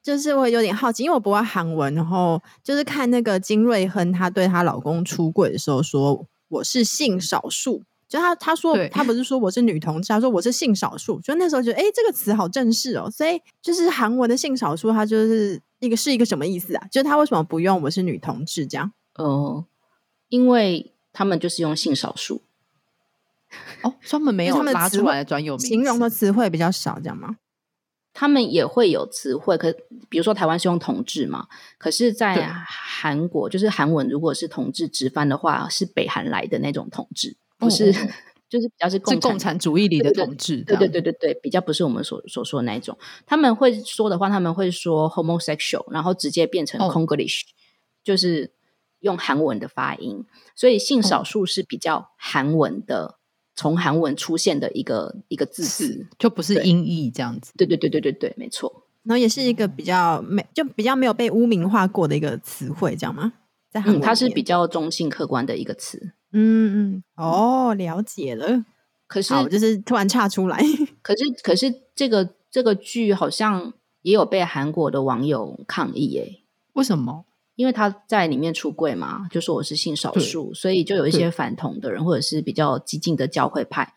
[0.02, 16.84] 就是我有点好奇，因为我不会韩文，然后就是看那个金瑞亨她对她老公出轨的时候说我是性少数，就她她说她不是说我是女同志，她说我是性少数，就那时候觉得哎这个词好正式哦，所以就是韩文的性少数，它就是一个是一个什么意思啊？
[16.90, 18.90] 就是她为什么不用我是女同志这样？
[19.14, 19.66] 哦，
[20.28, 20.92] 因为。
[21.16, 22.42] 他们就是用性少数
[23.80, 27.38] 哦，专门没有拉出来的专有名词，形容的词汇比较少，这样吗？
[28.12, 29.72] 他们也会有词汇，可
[30.10, 31.48] 比如说台湾是用同志嘛，
[31.78, 37.94] 可是，在韩国就是韩文，如果是同志直翻的话，是北韩来的那种同志，不是，哦、
[38.50, 42.98] 就是比较是共产，共产主义里的同志，对对对对对，比较不是我们所所说的那种。
[43.24, 47.48] 他们会说的话，他们会说 homosexual，然后直接变成 Konglish，、哦、
[48.04, 48.55] 就是。
[49.00, 50.24] 用韩文的发音，
[50.54, 53.18] 所以性少数是比较韩文的，
[53.54, 57.52] 从、嗯、韩文出现的一个一个字词，就不是音译这样子。
[57.56, 58.84] 对对对对对对，没错。
[59.04, 63.34] 然后也是一个比较没就比较没有被污名化过的一个词汇，这样吗？
[63.70, 66.12] 在韩文、嗯，它是比较中性客观的一个词。
[66.32, 68.64] 嗯嗯，哦，了解了。
[69.06, 70.60] 可是就是突然岔出来，
[71.00, 73.72] 可是可是这个这个剧好像
[74.02, 76.40] 也有被韩国的网友抗议耶？
[76.72, 77.24] 为什么？
[77.56, 83.94] 因为他在里面出柜嘛，就说我是性少数，所以就有一些反同的人，或者是比较激进的教会派，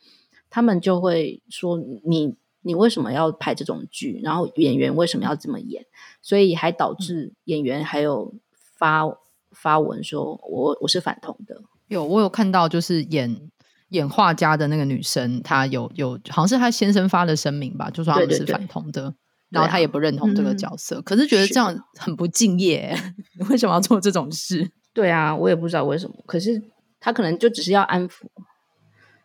[0.50, 4.22] 他们就会说你你为什么要拍这种剧？
[4.24, 5.86] 然后演员为什么要这么演？
[6.22, 8.34] 所以还导致演员还有
[8.78, 9.04] 发
[9.52, 11.62] 发文说我我是反同的。
[11.88, 13.50] 有我有看到，就是演
[13.90, 19.02] 演画家的那个女生，她有有好像是她先生发的声明吧，就说他们是反同的。
[19.02, 19.16] 对对对
[19.50, 22.96] 然后他也不认同这个角色，啊嗯、可是觉得这样很不敬业。
[23.40, 24.70] 你 为什么要做这种事？
[24.94, 26.16] 对啊，我也不知道为什么。
[26.28, 26.62] 可是
[27.00, 28.26] 他可能就只是要安抚，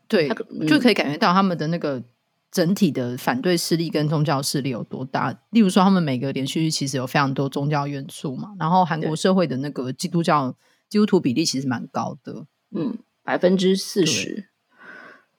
[0.09, 0.35] 对，他
[0.67, 2.03] 就可以感觉到他们的那个
[2.51, 5.39] 整体的反对势力跟宗教势力有多大。
[5.51, 8.55] 例如说，他们每个连续剧其实有非常多宗教元素嘛。
[8.59, 10.57] 然后韩国社会的那个基督教
[10.89, 14.49] 基督徒比例其实蛮高的，嗯，百分之四十，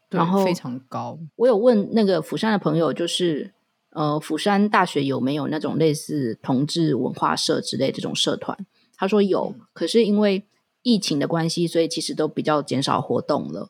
[0.09, 1.17] 然后非常高。
[1.38, 3.55] 我有问那个釜山的朋友，就是。
[3.96, 8.66] 呃，釜山大学有没有那种类似同志文化社之类这种社团？
[8.98, 10.46] 他说有，可是因为
[10.84, 13.70] 疫情的关系，所以其实都比较减少活动了。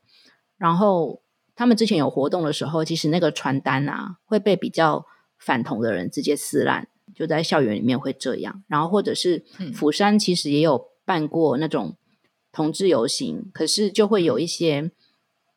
[0.57, 1.21] 然后
[1.55, 5.05] 他们之前有活动的时候，其实那个传单啊会被比较
[5.37, 8.63] 反同的人直接撕烂，就在校园里面会这样。
[8.67, 9.45] 然后或者是
[9.75, 11.95] 釜山其实也有办过那种
[12.51, 14.89] 同志游行，可是就会有一些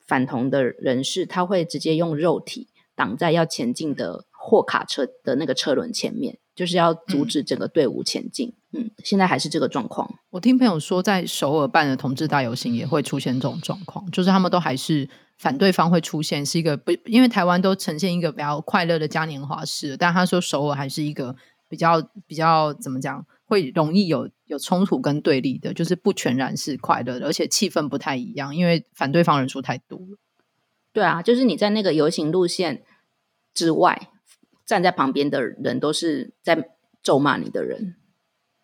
[0.07, 4.27] 反同的人士，他会直接用肉体挡在要前进的。
[4.49, 8.55] 货卡车的那个车轮前面，就是要阻止整个队伍前进。
[8.73, 10.09] 嗯，嗯，现在还是这个状况。
[10.31, 21.37] 我听朋友说，在首尔办的同志大游行也会出现这种状况，就是他们都还是反对方会出现，是一个不，因为台湾都呈现一个比较快乐的嘉年华式，但他说首尔还是一个
[21.69, 30.19] 比较比较怎么讲会容易有有冲突跟对立的，就是不全然是快乐的，而且气氛不太一样，因为反对方人数太多了。
[30.93, 32.83] 对啊，就是你在那个游行路线
[33.55, 34.11] 之外，
[34.69, 36.69] 站在旁边的人都是在
[37.03, 37.97] 咒骂你的人。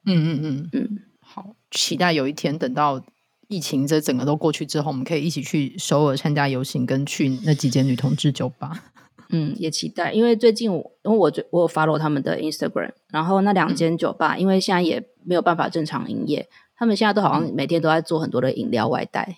[0.04, 3.02] 嗯嗯嗯嗯，好，期待有一天等到
[3.48, 8.84] 疫情这整个都过去之后，我们可以一起去首尔参加游行，跟去那几间女同志酒吧。
[9.32, 16.46] 嗯，也期待，因为最近我因为我我有 follow 他们的 Instagram，然后那两间酒吧，嗯、因为现在也没有办法正常营业，
[16.76, 19.34] 他们现在都好像每天都在做很多的饮料外带，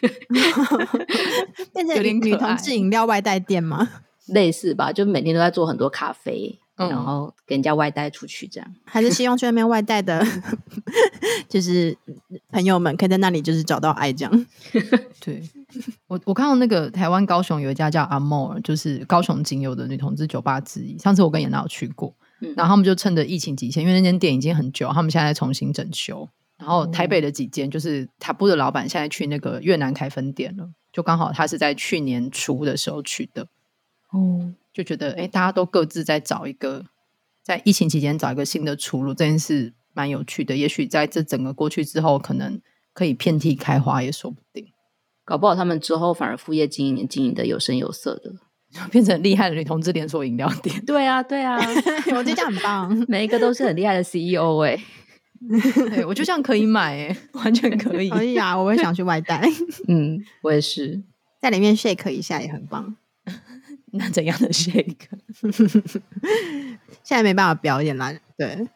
[1.72, 3.88] 变成女同志饮料外带店吗？
[4.30, 6.58] 类似吧，就每天都在做很多咖啡。
[6.88, 10.24] 然后给人家外带出去，这样 还是希望去那边外带的，
[11.46, 11.94] 就是
[12.48, 14.46] 朋友们可以在那里就是找到爱，这样。
[15.20, 15.42] 对，
[16.06, 20.96] 我我看到那个台湾高雄有一家叫阿莫尔就是高雄仅有的女同志酒吧之一。
[20.96, 26.26] 上次我跟颜娜有去过，嗯、然后他们就趁着疫情期间，因为那间店已经很久，他们现在在重新整修。
[26.56, 33.46] 然后台北的几间，就是塔布的老板现在去那个越南开分店了，就刚好他是在去年初的时候去的。
[34.12, 34.54] 哦。
[34.72, 36.86] 就觉得，哎，大家都各自在找一个，
[37.42, 40.56] 在疫情期间找一个新的出路，这件事蛮有趣的。
[40.56, 42.60] 也许在这整个过去之后，可能
[42.94, 44.66] 可以遍地开花，也说不定。
[45.24, 48.32] 搞不好他们之后反而副业经营经营的有声有色的，
[48.92, 50.84] 变成厉害的女同志连锁饮料店。
[50.84, 51.58] 对啊，对啊，
[52.14, 52.96] 我觉得这样很棒。
[53.08, 54.78] 每一个都是很厉害的 CEO 哎、
[55.96, 58.08] 欸，我就这样可以买哎，完全可以。
[58.08, 59.42] 可以啊，我也想去外带。
[59.88, 61.02] 嗯，我也是，
[61.40, 62.96] 在里面 shake 一下也很棒。
[63.92, 65.08] 那怎样的 shake？
[67.02, 68.12] 现在没办法表演啦。
[68.36, 68.68] 对，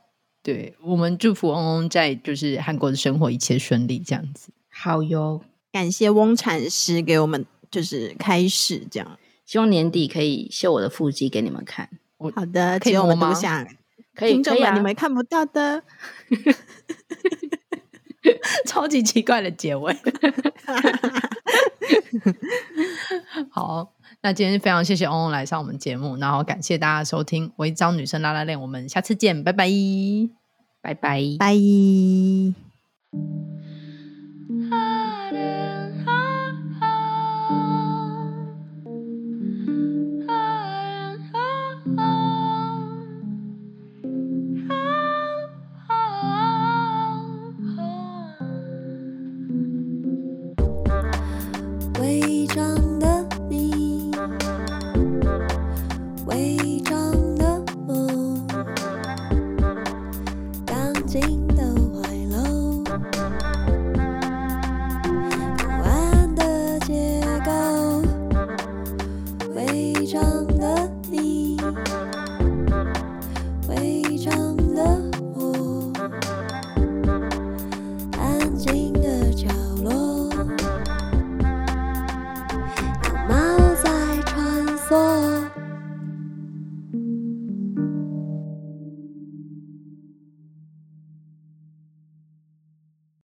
[0.42, 4.50] 对，我们祝福嗡嗡在就是韩国的生活一切顺利，这样子。
[4.70, 5.42] 好哟，
[5.72, 9.18] 感谢翁禅师给我们就是开始这样。
[9.46, 11.88] 希望年底可以秀我的腹肌给你们看。
[12.18, 13.66] 我好的，可以我们读下，
[14.14, 15.82] 可以，听众们、啊、你们看不到的，
[18.66, 19.96] 超级奇怪的结尾。
[23.50, 23.93] 好。
[24.24, 29.68] 那今天非常谢谢翁翁来上我们节目，然后感谢大家收听《违章女生拉拉链》，我们下次见，拜拜，
[30.80, 31.54] 拜拜，拜。